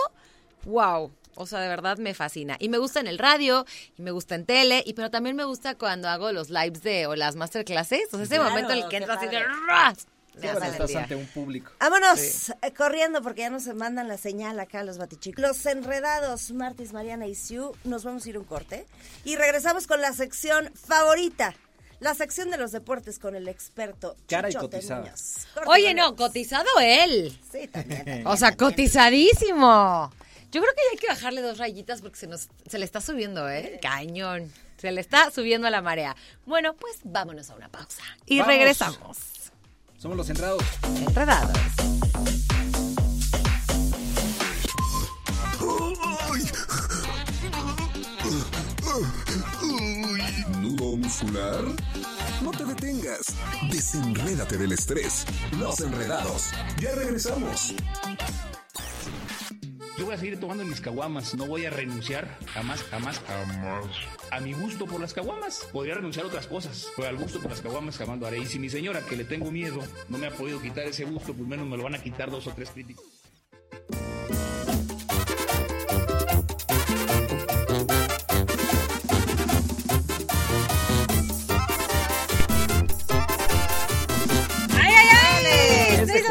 wow. 0.64 1.12
O 1.36 1.46
sea, 1.46 1.60
de 1.60 1.68
verdad 1.68 1.98
me 1.98 2.14
fascina. 2.14 2.56
Y 2.58 2.68
me 2.68 2.78
gusta 2.78 3.00
en 3.00 3.06
el 3.08 3.18
radio, 3.18 3.66
y 3.98 4.02
me 4.02 4.10
gusta 4.10 4.34
en 4.36 4.46
tele, 4.46 4.82
y 4.86 4.94
pero 4.94 5.10
también 5.10 5.36
me 5.36 5.44
gusta 5.44 5.76
cuando 5.76 6.08
hago 6.08 6.32
los 6.32 6.48
lives 6.48 6.82
de 6.82 7.06
o 7.06 7.14
las 7.14 7.36
masterclasses. 7.36 8.06
O 8.12 8.16
sea, 8.16 8.22
ese 8.22 8.36
Claro, 8.36 8.50
momento 8.50 8.72
en 8.72 8.78
el 8.84 8.88
que 8.88 8.96
entras 8.96 9.18
así 9.18 9.26
de 9.28 9.42
Sí, 10.34 10.48
cuando 10.48 10.64
estás 10.64 10.88
día. 10.88 11.02
ante 11.02 11.14
un 11.16 11.26
público. 11.26 11.70
Vámonos 11.78 12.50
eh, 12.50 12.72
corriendo 12.76 13.22
porque 13.22 13.42
ya 13.42 13.50
nos 13.50 13.66
mandan 13.74 14.08
la 14.08 14.18
señal 14.18 14.58
acá 14.58 14.82
los 14.82 14.98
batichicos. 14.98 15.40
Los 15.40 15.64
enredados, 15.66 16.50
Martis, 16.50 16.92
Mariana 16.92 17.26
y 17.26 17.34
Siu, 17.34 17.72
nos 17.84 18.04
vamos 18.04 18.26
a 18.26 18.28
ir 18.30 18.36
a 18.36 18.38
un 18.40 18.44
corte 18.44 18.86
y 19.24 19.36
regresamos 19.36 19.86
con 19.86 20.00
la 20.00 20.12
sección 20.12 20.72
favorita, 20.74 21.54
la 22.00 22.14
sección 22.14 22.50
de 22.50 22.58
los 22.58 22.72
deportes 22.72 23.18
con 23.18 23.36
el 23.36 23.46
experto 23.48 24.16
Cara 24.28 24.50
y. 24.50 24.56
Muñoz. 24.56 25.46
Corte, 25.54 25.68
Oye, 25.70 25.94
no, 25.94 26.16
cotizado 26.16 26.68
él. 26.80 27.38
Sí, 27.52 27.68
también. 27.68 28.26
O 28.26 28.36
sea, 28.36 28.56
cotizadísimo. 28.56 30.12
Yo 30.50 30.60
creo 30.60 30.74
que 30.74 30.82
ya 30.84 30.90
hay 30.92 30.98
que 30.98 31.06
bajarle 31.08 31.42
dos 31.42 31.58
rayitas 31.58 32.00
porque 32.00 32.16
se 32.16 32.26
nos 32.26 32.48
se 32.68 32.78
le 32.78 32.84
está 32.84 33.00
subiendo, 33.00 33.48
¿eh? 33.48 33.78
Cañón. 33.82 34.52
Se 34.76 34.92
le 34.92 35.00
está 35.00 35.30
subiendo 35.30 35.66
a 35.66 35.70
la 35.70 35.80
marea. 35.80 36.14
Bueno, 36.44 36.74
pues 36.74 36.98
vámonos 37.04 37.48
a 37.50 37.54
una 37.54 37.68
pausa. 37.68 38.02
Y 38.26 38.38
Vamos. 38.38 38.54
regresamos. 38.54 39.18
Somos 39.98 40.16
los 40.16 40.28
enredados. 40.28 40.62
Enredados. 41.06 41.56
¿Nudo 50.60 50.96
muscular? 50.96 51.64
No 52.42 52.50
te 52.50 52.64
detengas. 52.64 53.34
Desenrédate 53.70 54.58
del 54.58 54.72
estrés. 54.72 55.24
Los 55.58 55.80
enredados. 55.80 56.50
Ya 56.80 56.94
regresamos. 56.94 57.74
Yo 59.96 60.06
voy 60.06 60.14
a 60.14 60.18
seguir 60.18 60.40
tomando 60.40 60.64
mis 60.64 60.80
caguamas, 60.80 61.34
no 61.34 61.46
voy 61.46 61.66
a 61.66 61.70
renunciar 61.70 62.28
jamás, 62.52 62.82
jamás, 62.82 63.20
jamás 63.20 63.86
a 64.30 64.40
mi 64.40 64.52
gusto 64.52 64.86
por 64.86 65.00
las 65.00 65.14
caguamas. 65.14 65.68
Podría 65.72 65.94
renunciar 65.94 66.24
a 66.24 66.28
otras 66.28 66.48
cosas, 66.48 66.88
pero 66.96 67.08
al 67.08 67.16
gusto 67.16 67.38
por 67.40 67.50
las 67.50 67.60
caguamas 67.60 67.96
jamás 67.96 68.18
lo 68.18 68.26
haré. 68.26 68.38
Y 68.38 68.46
si 68.46 68.58
mi 68.58 68.68
señora, 68.68 69.00
que 69.02 69.16
le 69.16 69.24
tengo 69.24 69.52
miedo, 69.52 69.80
no 70.08 70.18
me 70.18 70.26
ha 70.26 70.30
podido 70.30 70.60
quitar 70.60 70.84
ese 70.86 71.04
gusto, 71.04 71.32
pues 71.32 71.48
menos 71.48 71.66
me 71.68 71.76
lo 71.76 71.84
van 71.84 71.94
a 71.94 72.02
quitar 72.02 72.30
dos 72.30 72.46
o 72.48 72.52
tres 72.52 72.70
críticos. 72.70 73.04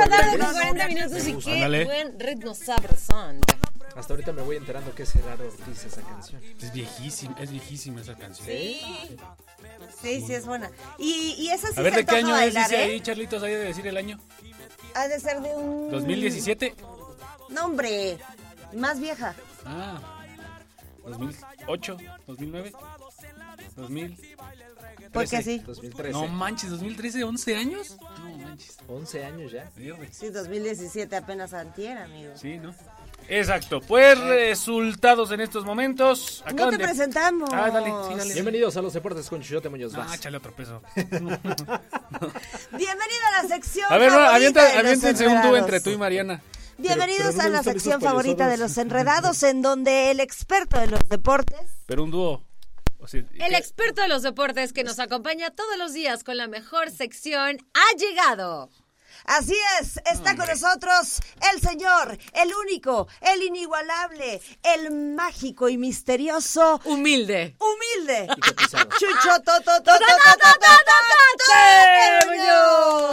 Tarde 0.08 0.38
con 0.40 0.52
40 0.54 0.88
minutos 0.88 1.28
y 1.28 1.34
qué 1.38 1.54
Ándale. 1.54 1.86
buen 1.86 2.20
ritmo 2.20 2.54
sabrosón. 2.54 3.42
Hasta 3.96 4.14
ahorita 4.14 4.32
me 4.34 4.42
voy 4.42 4.56
enterando 4.58 4.94
que 4.96 5.04
es 5.04 5.12
Gerardo 5.12 5.46
Ortiz 5.48 5.86
esa 5.86 6.02
canción. 6.02 6.42
Es 6.60 6.74
viejísima, 6.74 7.36
es 7.40 7.52
viejísima 7.52 8.02
esa 8.02 8.16
canción. 8.16 8.48
Sí, 8.48 8.82
sí, 10.26 10.34
es 10.34 10.46
buena. 10.48 10.72
Y, 10.98 11.36
y 11.38 11.50
esa 11.52 11.68
sí 11.68 11.76
A 11.78 11.82
ver, 11.84 11.94
se 11.94 12.00
¿de 12.00 12.06
qué 12.06 12.16
antoja 12.18 12.34
año 12.34 12.36
es? 12.48 12.54
bailar, 12.56 12.70
Dice 12.70 12.82
¿eh? 12.82 12.92
ahí, 12.92 13.02
Charlitos, 13.02 13.44
ahí 13.44 13.52
de 13.52 13.60
decir 13.60 13.86
el 13.86 13.98
año. 13.98 14.20
Ha 14.96 15.08
de 15.08 15.20
ser 15.20 15.42
de 15.42 15.56
un... 15.56 15.92
2017. 15.92 16.76
No, 17.50 17.66
hombre, 17.66 18.18
más 18.74 19.00
vieja. 19.00 19.36
Ah, 19.66 20.02
2008, 21.06 21.98
2009, 22.28 22.72
2000. 23.76 24.18
¿Por 25.14 25.28
qué 25.30 25.38
así? 25.38 25.60
2013. 25.60 26.12
No 26.12 26.28
manches, 26.28 26.70
2013, 26.72 27.24
11 27.24 27.56
años. 27.56 27.98
No 28.00 28.10
manches. 28.46 28.78
11 28.88 29.26
años 29.26 29.52
ya. 29.52 29.72
Sí, 30.12 30.30
2017 30.30 31.16
apenas 31.16 31.54
antier, 31.54 31.98
amigo. 32.00 32.34
Sí, 32.36 32.58
¿no? 32.58 32.74
Exacto. 33.30 33.80
Pues 33.82 34.20
resultados 34.20 35.32
en 35.32 35.42
estos 35.42 35.64
momentos. 35.66 36.44
No 36.56 36.70
te 36.70 36.78
de- 36.78 36.84
presentamos. 36.84 37.50
Ah, 37.54 37.70
dale, 37.72 37.88
sí, 38.10 38.16
dale. 38.18 38.34
Bienvenidos 38.34 38.76
a 38.76 38.82
los 38.82 38.94
deportes 38.94 39.30
con 39.30 39.42
Chichote 39.42 39.70
Muñoz. 39.70 39.94
Ah, 39.96 40.00
Vas. 40.00 40.16
échale 40.16 40.38
otro 40.38 40.52
peso. 40.54 40.82
Bienvenido 40.96 43.24
a 43.30 43.44
la 43.44 43.48
sección 43.48 43.86
A 43.90 43.98
ver, 43.98 44.10
aviéntense 44.12 45.28
un 45.28 45.42
dúo 45.42 45.56
entre 45.58 45.80
tú 45.80 45.90
y 45.92 45.98
Mariana. 45.98 46.42
Bienvenidos 46.78 47.36
pero 47.36 47.44
no 47.44 47.44
a 47.44 47.50
la 47.50 47.64
sección 47.64 48.02
favorita 48.02 48.48
de 48.50 48.58
los 48.58 48.78
enredados, 48.78 49.44
en 49.44 49.62
donde 49.62 50.12
el 50.12 50.20
experto 50.20 50.80
de 50.80 50.88
los 50.88 51.08
deportes 51.08 51.60
Pero 51.86 52.04
un 52.04 52.12
dúo. 52.12 52.44
O 53.04 53.08
sea, 53.08 53.22
El 53.34 53.54
experto 53.54 54.02
de 54.02 54.08
los 54.08 54.22
deportes 54.24 54.72
que 54.72 54.84
nos 54.86 54.98
acompaña 55.00 55.52
todos 55.52 55.78
los 55.78 55.92
días 55.94 56.24
con 56.24 56.38
la 56.38 56.48
mejor 56.48 56.90
sección 56.90 57.58
ha 57.74 57.98
llegado. 57.98 58.70
Así 59.26 59.56
es, 59.80 59.98
está 60.12 60.36
con 60.36 60.48
nosotros 60.48 61.22
el 61.54 61.62
señor, 61.62 62.18
el 62.34 62.54
único, 62.56 63.08
el 63.22 63.42
inigualable, 63.42 64.42
el 64.64 64.92
mágico 64.92 65.70
y 65.70 65.78
misterioso, 65.78 66.82
Humilde. 66.84 67.56
humilde. 67.60 68.28
Chucho. 69.00 69.42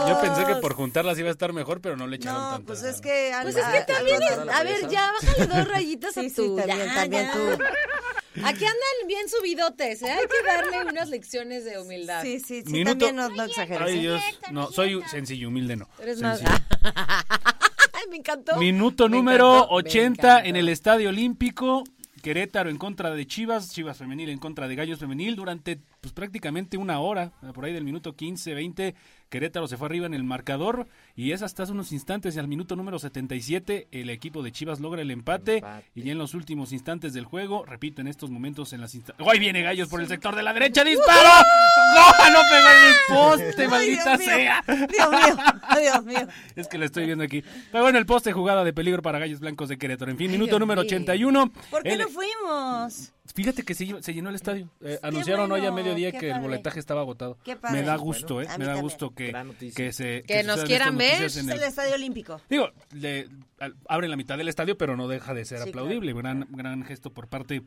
Yo 0.07 0.21
pensé 0.21 0.45
que 0.45 0.55
por 0.55 0.73
juntarlas 0.73 1.17
iba 1.19 1.29
a 1.29 1.31
estar 1.31 1.53
mejor, 1.53 1.81
pero 1.81 1.95
no 1.95 2.07
le 2.07 2.17
echaron 2.17 2.41
No, 2.41 2.49
tantas. 2.51 2.65
pues 2.79 2.83
es 2.95 3.01
que... 3.01 3.33
Pues 3.43 3.55
es 3.55 3.65
que 3.65 3.81
también, 3.93 4.21
es- 4.23 4.37
a 4.37 4.63
ver, 4.63 4.87
ya, 4.89 5.11
bájale 5.13 5.47
dos 5.47 5.67
rayitas 5.67 6.17
a 6.17 6.21
sí, 6.21 6.31
tu. 6.31 6.55
también, 6.57 6.77
ya, 6.87 6.93
también 6.95 7.25
ya. 7.27 7.31
tú. 7.33 7.63
Aquí 8.43 8.63
andan 8.65 9.07
bien 9.07 9.27
subidotes, 9.27 10.01
¿eh? 10.03 10.11
Hay 10.11 10.25
que 10.27 10.47
darle 10.47 10.89
unas 10.89 11.09
lecciones 11.09 11.65
de 11.65 11.79
humildad. 11.79 12.21
Sí, 12.21 12.39
sí, 12.39 12.63
sí, 12.65 12.71
Minuto- 12.71 13.05
también 13.05 13.15
no, 13.17 13.29
no 13.29 13.43
exageres. 13.43 13.81
Ay, 13.87 13.97
¿eh? 13.97 14.01
Dios. 14.01 14.21
No, 14.51 14.71
soy 14.71 15.01
sencillo, 15.09 15.49
humilde 15.49 15.75
no. 15.75 15.89
Eres 16.01 16.21
más. 16.21 16.41
Ay, 17.93 18.03
me 18.09 18.17
encantó. 18.17 18.55
Minuto 18.57 19.09
Me 19.09 19.17
número 19.17 19.55
encantó, 19.55 19.71
me 19.73 19.79
80 19.79 20.27
encantó. 20.31 20.49
en 20.49 20.55
el 20.55 20.69
Estadio 20.69 21.09
Olímpico. 21.09 21.83
Querétaro 22.21 22.69
en 22.69 22.77
contra 22.77 23.09
de 23.09 23.25
Chivas, 23.25 23.71
Chivas 23.73 23.97
femenil 23.97 24.29
en 24.29 24.37
contra 24.37 24.67
de 24.67 24.75
Gallos 24.75 24.99
femenil 24.99 25.35
durante 25.35 25.79
pues 26.01 26.13
prácticamente 26.13 26.77
una 26.77 26.99
hora, 26.99 27.31
por 27.53 27.63
ahí 27.63 27.73
del 27.73 27.83
minuto 27.83 28.15
15, 28.15 28.55
20, 28.55 28.95
Querétaro 29.29 29.67
se 29.67 29.77
fue 29.77 29.85
arriba 29.87 30.07
en 30.07 30.15
el 30.15 30.23
marcador 30.23 30.87
y 31.15 31.31
es 31.31 31.43
hasta 31.43 31.61
hace 31.63 31.71
unos 31.71 31.91
instantes 31.91 32.35
y 32.35 32.39
al 32.39 32.47
minuto 32.47 32.75
número 32.75 32.97
77 32.97 33.87
el 33.91 34.09
equipo 34.09 34.41
de 34.41 34.51
Chivas 34.51 34.79
logra 34.79 35.03
el 35.03 35.11
empate, 35.11 35.57
Empate. 35.57 35.85
y 35.93 36.01
ya 36.01 36.11
en 36.13 36.17
los 36.17 36.33
últimos 36.33 36.73
instantes 36.73 37.13
del 37.13 37.25
juego, 37.25 37.65
repito, 37.65 38.01
en 38.01 38.07
estos 38.07 38.31
momentos 38.31 38.73
en 38.73 38.81
las 38.81 38.95
instantes... 38.95 39.25
¡Ahí 39.27 39.37
viene 39.37 39.61
Gallos 39.61 39.89
por 39.89 40.01
el 40.01 40.07
sector 40.07 40.35
de 40.35 40.41
la 40.41 40.53
derecha! 40.53 40.83
¡Disparo! 40.83 41.29
¡No! 41.95 42.31
¡No 42.33 42.39
pegó 42.49 42.67
en 42.67 42.87
el 42.89 42.95
poste, 43.53 43.67
maldita 43.67 44.17
Dios 44.17 44.19
mío, 44.19 44.27
sea! 44.27 44.63
Dios 44.67 45.09
mío, 45.11 45.37
Dios 45.81 46.03
mío. 46.05 46.27
Es 46.55 46.67
que 46.67 46.77
la 46.79 46.85
estoy 46.85 47.05
viendo 47.05 47.23
aquí. 47.23 47.43
Pero 47.71 47.83
bueno, 47.83 47.99
el 47.99 48.05
poste 48.07 48.33
jugada 48.33 48.63
de 48.63 48.73
peligro 48.73 49.01
para 49.03 49.19
Gallos 49.19 49.39
Blancos 49.39 49.69
de 49.69 49.77
Querétaro. 49.77 50.09
En 50.11 50.17
fin, 50.17 50.31
minuto 50.31 50.49
Dios 50.49 50.59
número 50.59 50.81
mío. 50.81 50.87
81. 50.87 51.51
¿Por 51.69 51.83
qué 51.83 51.93
El- 51.93 51.99
no 51.99 52.07
fuimos? 52.09 53.13
Fíjate 53.33 53.63
que 53.63 53.73
se, 53.73 54.01
se 54.03 54.13
llenó 54.13 54.29
el 54.29 54.35
estadio. 54.35 54.69
Eh, 54.81 54.99
anunciaron 55.03 55.51
hoy 55.51 55.59
a 55.61 55.71
bueno, 55.71 55.75
mediodía 55.75 56.11
que 56.11 56.29
el 56.31 56.39
boletaje 56.39 56.79
estaba 56.79 57.01
agotado. 57.01 57.37
Qué 57.43 57.55
padre. 57.55 57.79
Me 57.81 57.85
da 57.85 57.95
gusto, 57.95 58.35
Bueno, 58.35 58.49
¿eh? 58.51 58.57
Me 58.57 58.65
da 58.65 58.71
también. 58.73 58.81
gusto 58.83 59.13
que, 59.15 59.33
que 59.75 59.93
se 59.93 60.23
Que 60.27 60.43
nos 60.43 60.63
quieran 60.63 60.97
ver. 60.97 61.23
Es 61.23 61.37
el 61.37 61.49
el- 61.49 61.63
Estadio 61.63 61.95
Olímpico. 61.95 62.41
Digo, 62.49 62.69
le, 62.93 63.27
al- 63.59 63.75
abren 63.87 64.09
la 64.09 64.17
mitad 64.17 64.37
del 64.37 64.47
estadio, 64.49 64.77
pero 64.77 64.95
no 64.97 65.07
deja 65.07 65.33
de 65.33 65.45
ser 65.45 65.59
Sí, 65.63 65.69
aplaudible. 65.69 66.13
Gran, 66.13 66.47
gran 66.51 66.83
gesto 66.83 67.11
por 67.11 67.27
parte 67.27 67.61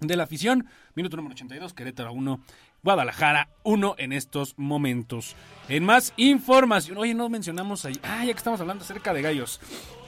de 0.00 0.16
la 0.16 0.24
afición. 0.24 0.66
Minuto 0.94 1.16
número 1.16 1.34
82, 1.34 1.74
Querétaro 1.74 2.12
1, 2.12 2.40
Guadalajara 2.82 3.50
1 3.62 3.94
en 3.98 4.12
estos 4.12 4.54
momentos. 4.56 5.36
En 5.68 5.84
más 5.84 6.12
información, 6.16 6.98
oye, 6.98 7.14
no 7.14 7.28
mencionamos 7.28 7.84
ahí. 7.84 7.98
Ah, 8.02 8.24
ya 8.24 8.32
que 8.32 8.38
estamos 8.38 8.60
hablando 8.60 8.82
acerca 8.82 9.12
de 9.14 9.22
gallos. 9.22 9.60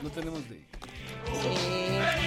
No 0.03 0.11
tenemos 0.11 0.41
de. 0.49 0.65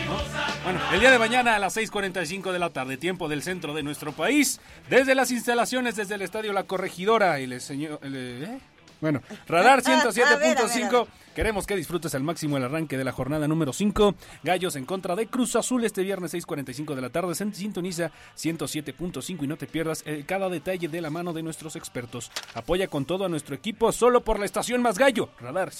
¿No? 0.08 0.17
Bueno, 0.63 0.80
el 0.93 1.00
día 1.00 1.12
de 1.12 1.20
mañana 1.20 1.56
a 1.56 1.60
las 1.60 1.76
6:45 1.76 2.52
de 2.52 2.60
la 2.60 2.70
tarde, 2.70 2.98
tiempo 2.98 3.28
del 3.28 3.43
centro 3.43 3.74
de 3.74 3.84
nuestro 3.84 4.12
país, 4.12 4.60
desde 4.89 5.15
las 5.15 5.32
instalaciones, 5.32 5.96
desde 5.96 6.15
el 6.15 6.22
estadio 6.22 6.54
La 6.54 6.63
Corregidora 6.63 7.39
y 7.39 7.43
el 7.43 7.62
señor. 7.62 8.00
el, 8.04 8.15
¿eh? 8.15 8.60
Bueno, 9.00 9.22
Radar 9.48 9.80
A 9.86 9.89
ver, 9.89 10.00
a 10.00 10.38
ver, 10.38 10.58
a 10.58 10.62
107.5. 10.62 10.91
ver. 10.91 11.08
Queremos 11.36 11.67
que 11.67 11.76
disfrutes 11.76 12.15
al 12.15 12.24
máximo 12.24 12.58
el 12.58 12.63
arranque 12.63 12.98
de 12.98 13.04
la 13.04 13.12
jornada 13.12 13.48
número 13.48 13.72
5. 13.72 14.15
Gallos 14.43 14.76
en 14.76 14.86
contra 14.86 15.15
de 15.15 15.28
Cruz 15.28 15.56
Azul 15.56 15.86
este 15.86 16.02
viernes 16.02 16.34
6.45 16.34 16.96
de 16.96 17.02
la 17.02 17.10
tarde. 17.10 17.36
Sintoniza 17.36 18.12
107.5 18.36 19.43
y 19.43 19.48
no 19.48 19.56
te 19.56 19.67
pierdas 19.67 20.04
eh, 20.08 20.24
cada 20.26 20.50
detalle 20.50 20.88
de 20.88 21.02
la 21.02 21.12
mano 21.12 21.34
de 21.34 21.43
nuestros 21.43 21.76
expertos. 21.76 22.32
Apoya 22.56 22.88
con 22.88 23.06
todo 23.06 23.26
a 23.26 23.30
nuestro 23.30 23.54
equipo 23.54 23.91
solo 23.91 24.22
por 24.22 24.39
la 24.39 24.46
estación 24.46 24.82
más 24.82 24.98
gallo. 24.98 25.30
Radar 25.39 25.72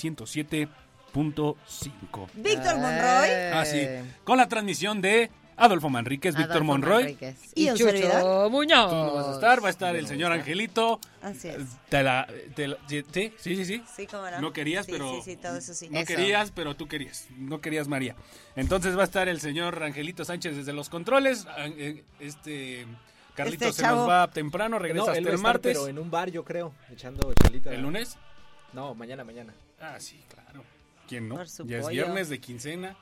107.5. 1.17 2.27
Víctor 2.36 2.75
Monroy. 2.77 3.30
Ah, 3.53 3.65
sí. 3.65 3.82
Con 4.23 4.38
la 4.38 4.47
transmisión 4.47 5.01
de 5.01 5.32
Adolfo 5.56 5.89
Manríquez, 5.89 6.36
Víctor 6.36 6.51
Adolfo 6.51 6.65
Monroy. 6.65 7.03
Manríquez. 7.03 7.36
Y 7.56 7.65
Y, 7.65 7.69
un 7.71 7.77
Chucho 7.77 7.89
servidor. 7.91 8.51
Muñoz. 8.51 8.89
Tú 8.89 8.95
no 8.95 9.13
vas 9.15 9.27
a 9.27 9.34
estar, 9.34 9.63
va 9.63 9.67
a 9.67 9.71
estar 9.71 9.95
el 9.95 10.08
señor 10.08 10.32
Angelito. 10.32 10.99
Así 11.21 11.47
es. 11.49 11.58
Te 11.89 12.03
la, 12.03 12.27
te 12.56 12.67
la- 12.67 12.77
sí, 12.88 13.03
sí, 13.12 13.34
sí, 13.39 13.65
sí. 13.65 13.84
Sí, 13.95 14.06
cómo 14.08 14.30
no. 14.30 14.39
No 14.41 14.53
querías, 14.53 14.86
Sí, 14.86 14.91
pero. 14.91 15.15
Sí, 15.15 15.21
sí, 15.32 15.36
todo 15.38 15.58
eso 15.58 15.73
sí. 15.73 15.89
No 15.89 15.99
Eso. 15.99 16.08
querías, 16.08 16.51
pero 16.51 16.75
tú 16.75 16.88
querías. 16.88 17.27
No 17.38 17.60
querías 17.62 17.88
María. 17.88 18.15
Entonces 18.56 18.95
va 18.95 19.01
a 19.01 19.06
estar 19.06 19.27
el 19.27 19.41
señor 19.41 19.82
Angelito 19.84 20.23
Sánchez 20.25 20.56
desde 20.58 20.73
los 20.73 20.89
controles. 20.89 21.45
Ah, 21.49 21.65
eh, 21.67 22.03
Este. 22.19 22.86
Carlitos 23.34 23.67
Este 23.69 23.82
se 23.84 23.88
nos 23.88 24.10
va 24.10 24.27
temprano, 24.32 24.80
regresa 24.80 25.06
No, 25.06 25.12
hasta 25.12 25.19
el 25.19 25.25
estar, 25.27 25.39
martes. 25.39 25.77
pero 25.77 25.88
en 25.88 25.99
un 25.99 26.10
bar, 26.10 26.32
yo 26.32 26.43
creo, 26.43 26.73
echando 26.91 27.32
chelita. 27.36 27.71
¿El 27.71 27.82
lunes? 27.84 28.17
No, 28.73 28.95
mañana, 28.95 29.23
mañana. 29.23 29.53
Ah, 29.80 29.97
sí, 29.99 30.19
claro. 30.27 30.63
¿Quién 31.07 31.27
no? 31.29 31.43
Ya 31.65 31.79
es 31.79 31.87
viernes 31.87 32.29
de 32.29 32.39
quincena. 32.39 32.95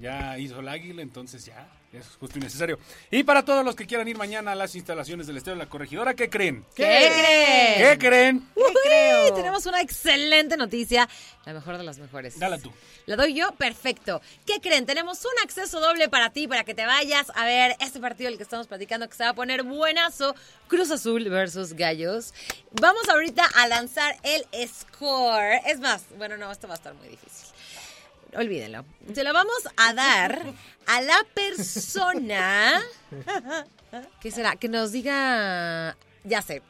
Ya 0.00 0.38
hizo 0.38 0.60
el 0.60 0.68
águila, 0.68 1.02
entonces 1.02 1.44
ya. 1.44 1.68
Es 1.92 2.06
justo 2.20 2.38
y 2.38 2.42
necesario. 2.42 2.78
Y 3.10 3.24
para 3.24 3.44
todos 3.44 3.64
los 3.64 3.74
que 3.74 3.84
quieran 3.84 4.06
ir 4.06 4.16
mañana 4.16 4.52
a 4.52 4.54
las 4.54 4.76
instalaciones 4.76 5.26
del 5.26 5.38
Estadio 5.38 5.56
de 5.56 5.64
la 5.64 5.68
Corregidora, 5.68 6.14
¿qué 6.14 6.30
creen? 6.30 6.64
¿Qué 6.72 6.84
creen? 6.84 7.98
¿Qué 7.98 7.98
creen? 7.98 8.48
Uy, 8.54 9.34
tenemos 9.34 9.66
una 9.66 9.80
excelente 9.80 10.56
noticia, 10.56 11.08
la 11.44 11.52
mejor 11.52 11.78
de 11.78 11.82
las 11.82 11.98
mejores. 11.98 12.38
Dala 12.38 12.58
tú. 12.58 12.72
¿La 13.06 13.16
doy 13.16 13.34
yo? 13.34 13.50
Perfecto. 13.52 14.22
¿Qué 14.46 14.60
creen? 14.60 14.86
Tenemos 14.86 15.24
un 15.24 15.32
acceso 15.42 15.80
doble 15.80 16.08
para 16.08 16.30
ti, 16.30 16.46
para 16.46 16.62
que 16.62 16.74
te 16.74 16.86
vayas 16.86 17.26
a 17.34 17.44
ver 17.44 17.74
este 17.80 17.98
partido 17.98 18.30
del 18.30 18.36
que 18.36 18.44
estamos 18.44 18.68
platicando, 18.68 19.08
que 19.08 19.16
se 19.16 19.24
va 19.24 19.30
a 19.30 19.34
poner 19.34 19.64
buenazo. 19.64 20.36
Cruz 20.68 20.92
Azul 20.92 21.28
versus 21.28 21.72
Gallos. 21.72 22.32
Vamos 22.80 23.08
ahorita 23.08 23.44
a 23.56 23.66
lanzar 23.66 24.16
el 24.22 24.46
score. 24.68 25.60
Es 25.66 25.80
más, 25.80 26.04
bueno, 26.16 26.36
no, 26.36 26.52
esto 26.52 26.68
va 26.68 26.74
a 26.74 26.76
estar 26.76 26.94
muy 26.94 27.08
difícil. 27.08 27.49
Olvídenlo. 28.36 28.84
Se 29.14 29.24
lo 29.24 29.32
vamos 29.32 29.56
a 29.76 29.92
dar 29.94 30.42
a 30.86 31.00
la 31.00 31.24
persona. 31.34 32.80
¿Qué 34.20 34.30
será? 34.30 34.56
Que 34.56 34.68
nos 34.68 34.92
diga. 34.92 35.96
Ya 36.24 36.42
sé. 36.42 36.62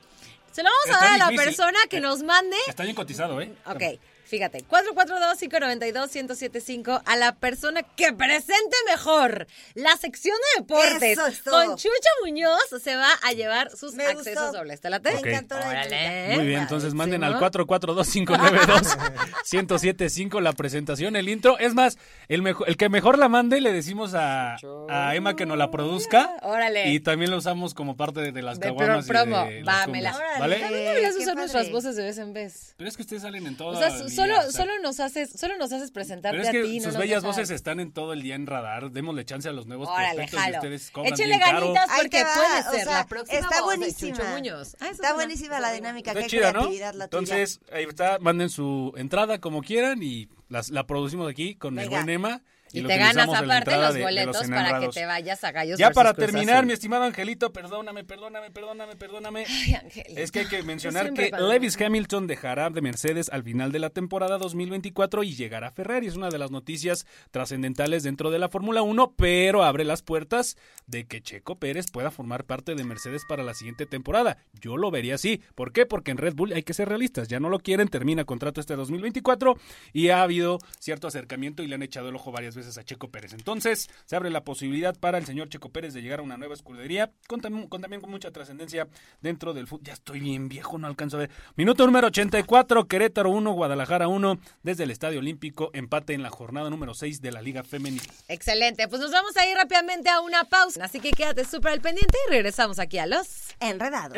Se 0.53 0.63
lo 0.63 0.71
vamos 0.71 0.97
a 0.97 1.05
dar 1.05 1.13
a 1.15 1.19
la 1.19 1.29
difícil. 1.29 1.45
persona 1.57 1.79
que 1.89 1.99
Eh, 1.99 2.01
nos 2.01 2.23
mande. 2.23 2.57
Está 2.67 2.83
bien 2.85 2.97
cotizado, 2.97 3.41
¿eh? 3.41 3.53
Ok, 3.67 3.83
fíjate, 4.31 4.65
442-592-1075 4.69 7.03
a 7.05 7.17
la 7.17 7.35
persona 7.35 7.83
que 7.83 8.13
presente 8.13 8.77
mejor 8.89 9.47
la 9.75 9.97
sección 9.97 10.37
de 10.37 10.61
deportes 10.63 11.03
Eso 11.19 11.27
es 11.27 11.43
todo. 11.43 11.65
con 11.67 11.77
Chucho 11.77 11.91
Muñoz 12.25 12.61
se 12.83 12.95
va 12.97 13.09
a 13.23 13.33
llevar 13.33 13.71
sus 13.77 13.95
Me 13.95 14.05
accesos 14.07 14.43
gustó. 14.45 14.59
dobles. 14.59 14.81
¿Te 14.81 14.91
late? 14.91 15.15
Ok. 15.17 15.25
Me 15.25 15.31
encantó 15.33 15.59
la 15.59 15.69
Órale. 15.69 16.37
Muy 16.37 16.47
bien, 16.47 16.61
entonces 16.61 16.95
manden 16.95 17.25
al 17.25 17.39
Padrísimo. 17.39 17.67
442-592-1075 17.67 20.41
la 20.41 20.53
presentación, 20.53 21.17
el 21.17 21.29
intro. 21.29 21.59
Es 21.59 21.75
más, 21.75 21.99
el, 22.29 22.43
mejo- 22.43 22.65
el 22.67 22.77
que 22.77 22.89
mejor 22.89 23.19
la 23.19 23.29
mande 23.29 23.61
le 23.61 23.73
decimos 23.73 24.15
a, 24.15 24.57
a 24.89 25.15
Emma 25.15 25.37
que 25.37 25.47
nos 25.47 25.59
la 25.59 25.71
produzca. 25.71 26.31
Órale. 26.43 26.91
Y 26.91 27.01
también 27.01 27.31
lo 27.31 27.37
usamos 27.39 27.75
como 27.75 27.97
parte 27.97 28.21
de, 28.21 28.33
de 28.33 28.43
las 28.43 28.59
De 28.61 28.67
caguamas. 28.69 29.05
y 29.05 29.09
pro- 29.09 29.21
promo. 29.23 29.45
de 29.47 29.63
Va, 29.63 29.87
las 29.87 30.17
la-. 30.17 30.39
También 30.39 30.73
deberías 30.85 31.15
usar 31.15 31.27
padre. 31.35 31.41
nuestras 31.41 31.71
voces 31.71 31.97
de 31.97 32.03
vez 32.05 32.19
en 32.19 32.33
vez. 32.33 32.75
Pero 32.77 32.89
es 32.89 32.97
que 32.97 33.03
ustedes 33.03 33.23
salen 33.23 33.47
en 33.47 33.57
O 33.61 33.77
sea, 33.77 33.89
el 33.89 33.95
día, 33.97 34.05
solo, 34.21 34.39
o 34.39 34.43
sea, 34.43 34.51
solo 34.53 34.73
nos 34.83 35.01
haces, 35.01 35.31
solo 35.31 35.57
nos 35.57 35.73
haces 35.73 35.91
presentarte 35.91 36.39
Pero 36.39 36.43
es 36.43 36.49
a 36.49 36.53
que 36.53 36.63
ti. 36.63 36.79
no 36.81 36.85
sus 36.85 36.97
bellas 36.97 37.23
dejas- 37.23 37.37
voces 37.37 37.51
están 37.51 37.81
en 37.81 37.93
todo 37.93 38.13
el 38.13 38.23
día 38.23 38.35
en 38.35 38.47
radar. 38.47 38.91
Démosle 38.91 39.25
chance 39.25 39.49
a 39.49 39.53
los 39.53 39.67
nuevos 39.67 39.89
Órale, 39.89 40.15
prospectos 40.17 40.47
y 40.49 40.53
ustedes 40.57 40.91
cobran 40.91 41.13
Échenle 41.13 41.37
bien 41.37 41.41
caro. 41.49 41.73
ganitas 41.73 41.91
porque 42.01 42.25
puede 42.25 42.61
o 42.61 42.71
ser 42.73 42.85
sea, 42.85 42.99
la 42.99 43.07
próxima 43.07 43.39
está 43.41 43.61
voz 43.63 43.71
de 43.73 43.77
buenísima. 43.79 44.17
Chucho 44.17 44.29
Muñoz. 44.31 44.77
Ah, 44.81 44.85
eso 44.87 44.93
Está 44.93 45.15
buenísima 45.15 45.61
la 45.61 45.73
dinámica, 45.73 46.11
Está 46.13 46.23
qué 46.23 46.29
chida, 46.29 46.47
¿no? 46.53 46.61
creatividad 46.61 46.95
la 46.95 47.09
tuya. 47.09 47.21
Entonces, 47.21 47.61
ahí 47.73 47.85
está, 47.85 48.19
manden 48.19 48.49
su 48.51 48.93
entrada 48.97 49.41
como 49.41 49.63
quieran 49.63 50.03
y 50.03 50.29
las, 50.49 50.71
la 50.71 50.87
producimos 50.87 51.31
aquí 51.31 51.55
con 51.55 51.79
el 51.79 51.89
buen 51.89 52.09
Emma. 52.09 52.43
Y 52.73 52.83
te 52.83 52.97
ganas 52.97 53.29
aparte 53.29 53.77
los 53.77 53.93
de- 53.95 53.99
de 54.01 54.05
boletos 54.05 54.49
para 54.49 54.81
que 54.81 54.89
te 54.89 55.07
vayas 55.07 55.43
a 55.45 55.51
Gallos 55.53 55.79
Ya 55.79 55.91
para 55.91 56.15
terminar, 56.15 56.57
Azul. 56.57 56.67
mi 56.67 56.73
estimado 56.73 57.05
Angelito, 57.05 57.53
perdóname, 57.53 58.05
perdóname, 58.05 58.51
perdóname, 58.51 58.97
perdóname. 58.97 59.45
Ay, 59.49 59.75
Angelito. 59.75 60.21
Es 60.21 60.31
que 60.31 60.41
hay 60.41 60.47
que 60.47 60.63
mencionar 60.63 61.13
que 61.13 61.31
Lewis 61.39 61.81
Hamilton 61.81 62.27
dejará 62.27 62.71
de 62.71 62.81
Mercedes 62.81 63.29
al 63.31 63.43
final 63.43 63.73
de 63.73 63.79
la 63.81 63.91
temporada 63.91 64.39
2024 64.39 65.23
y 65.25 65.35
llegará 65.35 65.69
a 65.69 65.71
Ferrari. 65.73 66.07
Es 66.07 66.17
una 66.17 66.29
de 66.31 66.39
las 66.39 66.51
noticias 66.51 67.07
trascendentales 67.31 68.03
dentro 68.03 68.31
de 68.31 68.39
la 68.39 68.49
Fórmula 68.49 68.83
1, 68.83 69.15
pero 69.17 69.65
abre 69.65 69.85
las 69.85 70.03
puertas 70.03 70.57
de 70.87 71.07
que 71.07 71.23
Checo 71.23 71.59
Pérez 71.59 71.87
pueda 71.91 72.11
formar 72.11 72.45
parte 72.45 72.75
de 72.75 72.85
Mercedes 72.85 73.23
para 73.29 73.43
la 73.43 73.55
siguiente 73.55 73.87
temporada. 73.87 74.37
Yo 74.61 74.77
lo 74.77 74.91
vería 74.91 75.15
así. 75.15 75.43
¿Por 75.55 75.73
qué? 75.73 75.87
Porque 75.87 76.11
en 76.11 76.19
Red 76.19 76.35
Bull 76.35 76.53
hay 76.53 76.63
que 76.63 76.75
ser 76.75 76.89
realistas. 76.89 77.29
Ya 77.29 77.41
no 77.41 77.49
lo 77.49 77.59
quieren, 77.61 77.89
termina 77.89 78.25
contrato 78.25 78.61
este 78.61 78.77
2024 78.77 79.57
y 79.93 80.11
ha 80.11 80.23
habido 80.23 80.59
cierto 80.79 81.09
acercamiento 81.09 81.63
y 81.63 81.67
le 81.67 81.75
han 81.77 81.83
echado 81.83 82.11
el 82.11 82.17
ojo 82.17 82.31
varias 82.31 82.55
veces 82.55 82.60
a 82.79 82.85
Checo 82.85 83.09
Pérez. 83.11 83.33
Entonces, 83.33 83.89
se 84.05 84.17
abre 84.17 84.31
la 84.31 84.45
posibilidad 84.45 84.97
para 84.99 85.19
el 85.19 85.27
señor 85.27 85.49
Checo 85.49 85.71
Pérez 85.71 85.95
de 85.95 86.03
llegar 86.03 86.21
a 86.21 86.23
una 86.23 86.37
nueva 86.37 86.55
escudería 86.55 87.11
con, 87.29 87.41
tam- 87.41 87.69
con 87.69 87.81
también 87.81 88.01
con 88.01 88.11
mucha 88.11 88.31
trascendencia 88.31 88.87
dentro 89.21 89.53
del 89.55 89.67
fútbol. 89.67 89.85
Ya 89.87 89.93
estoy 89.95 90.21
bien 90.21 90.49
viejo, 90.49 90.79
no 90.79 90.87
alcanzo 90.87 91.17
a 91.17 91.21
ver. 91.21 91.31
Minuto 91.57 91.87
número 91.87 92.09
84, 92.09 92.87
Querétaro 92.87 93.31
1, 93.31 93.53
Guadalajara 93.53 94.09
1, 94.09 94.39
desde 94.63 94.85
el 94.85 94.91
Estadio 94.91 95.19
Olímpico, 95.21 95.71
empate 95.73 96.15
en 96.15 96.23
la 96.23 96.31
jornada 96.31 96.71
número 96.71 96.95
6 96.95 97.21
de 97.21 97.33
la 97.33 97.43
Liga 97.43 97.63
Femenil. 97.65 98.03
Excelente, 98.29 98.89
pues 98.89 99.01
nos 99.01 99.11
vamos 99.13 99.37
a 99.37 99.47
ir 99.47 99.57
rápidamente 99.57 100.09
a 100.11 100.21
una 100.21 100.45
pausa. 100.45 100.85
Así 100.85 101.01
que 101.01 101.11
quédate 101.11 101.45
súper 101.45 101.73
al 101.73 101.81
pendiente 101.81 102.17
y 102.29 102.31
regresamos 102.31 102.79
aquí 102.79 102.99
a 102.99 103.07
los... 103.07 103.27
Enredados. 103.61 104.17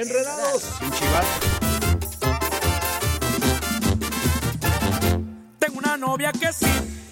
Sin 0.78 0.90
chivar. 0.92 1.24
Tengo 5.58 5.78
una 5.78 5.96
novia 5.96 6.32
que 6.32 6.52
sí, 6.52 6.66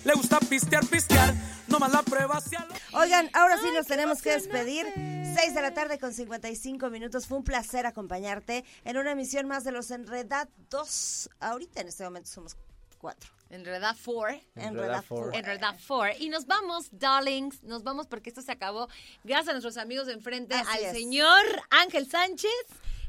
le 0.05 0.15
gusta 0.15 0.39
pistear, 0.41 0.87
pistear, 0.87 1.35
no 1.69 1.79
más 1.79 1.93
la 1.93 2.03
prueba 2.03 2.37
hacia 2.37 2.67
lo... 2.67 2.99
Oigan, 2.99 3.31
ahora 3.35 3.59
sí 3.59 3.69
nos 3.75 3.87
tenemos 3.87 4.23
que 4.23 4.31
despedir. 4.33 4.87
6 4.95 5.55
de 5.55 5.63
la 5.63 5.73
tarde 5.75 5.99
con 5.99 6.13
55 6.13 6.91
minutos. 6.91 7.27
Fue 7.27 7.39
un 7.39 7.45
placer 7.45 7.87
acompañarte 7.87 8.65
en 8.85 8.97
una 8.97 9.13
emisión 9.13 9.47
más 9.47 9.65
de 9.65 9.73
los 9.73 9.91
Enredados. 9.91 11.31
Ahorita 11.39 11.81
en 11.83 11.89
este 11.89 12.05
momento 12.05 12.29
somos 12.29 12.57
cuatro. 12.99 13.31
Enreda 13.51 13.97
4. 14.05 14.41
Enreda 14.57 15.03
four. 15.03 15.35
Enreda 15.35 15.77
4. 15.87 16.17
Y 16.21 16.29
nos 16.29 16.47
vamos, 16.47 16.89
darlings. 16.93 17.63
Nos 17.63 17.83
vamos 17.83 18.07
porque 18.07 18.31
esto 18.31 18.43
se 18.43 18.53
acabó. 18.53 18.89
Gracias 19.25 19.49
a 19.49 19.53
nuestros 19.53 19.77
amigos 19.77 20.07
de 20.07 20.13
enfrente, 20.15 20.55
Así 20.55 20.79
al 20.79 20.85
es. 20.85 20.93
señor 20.93 21.45
Ángel 21.71 22.09
Sánchez. 22.09 22.51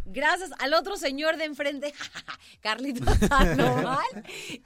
Gracias 0.06 0.50
al 0.58 0.74
otro 0.74 0.98
señor 0.98 1.38
de 1.38 1.46
enfrente, 1.46 1.94
Carlitos 2.62 3.18
Sandoval. 3.30 4.04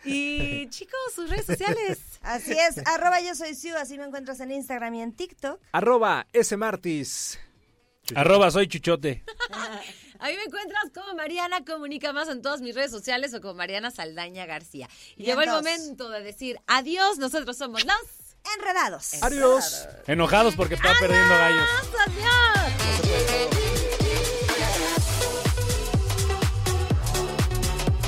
Y 0.06 0.68
chicos, 0.70 0.98
sus 1.14 1.30
redes 1.30 1.46
sociales. 1.46 2.00
Así 2.26 2.52
es, 2.52 2.78
arroba 2.86 3.22
yo 3.22 3.36
soy 3.36 3.56
Siu, 3.56 3.78
así 3.78 3.98
me 3.98 4.06
encuentras 4.06 4.40
en 4.40 4.52
Instagram 4.52 4.96
y 4.96 5.02
en 5.02 5.14
TikTok. 5.14 5.62
Arroba 5.72 6.28
S. 6.34 6.56
Martis. 6.58 7.40
Arroba 8.16 8.52
soy 8.52 8.68
Chuchote. 8.68 9.24
A 10.20 10.28
mí 10.30 10.36
me 10.36 10.44
encuentras 10.44 10.86
como 10.94 11.14
Mariana 11.16 11.66
Comunica 11.66 12.14
Más 12.14 12.30
en 12.30 12.42
todas 12.42 12.62
mis 12.62 12.74
redes 12.74 12.92
sociales 12.92 13.34
o 13.34 13.42
como 13.42 13.56
Mariana 13.56 13.92
Saldaña 13.92 14.46
García. 14.46 14.88
Y 15.18 15.26
llegó 15.26 15.42
el 15.42 15.50
momento 15.50 16.10
de 16.10 16.22
decir 16.22 16.58
adiós. 16.68 17.18
Nosotros 17.18 17.58
somos 17.58 17.84
los 17.84 18.26
Enredados. 18.58 19.24
Adiós. 19.24 19.88
Enojados 20.08 20.56
porque 20.56 20.76
está 20.76 20.94
perdiendo 21.00 21.36
gallos. 21.36 21.68
Adiós. 22.08 22.65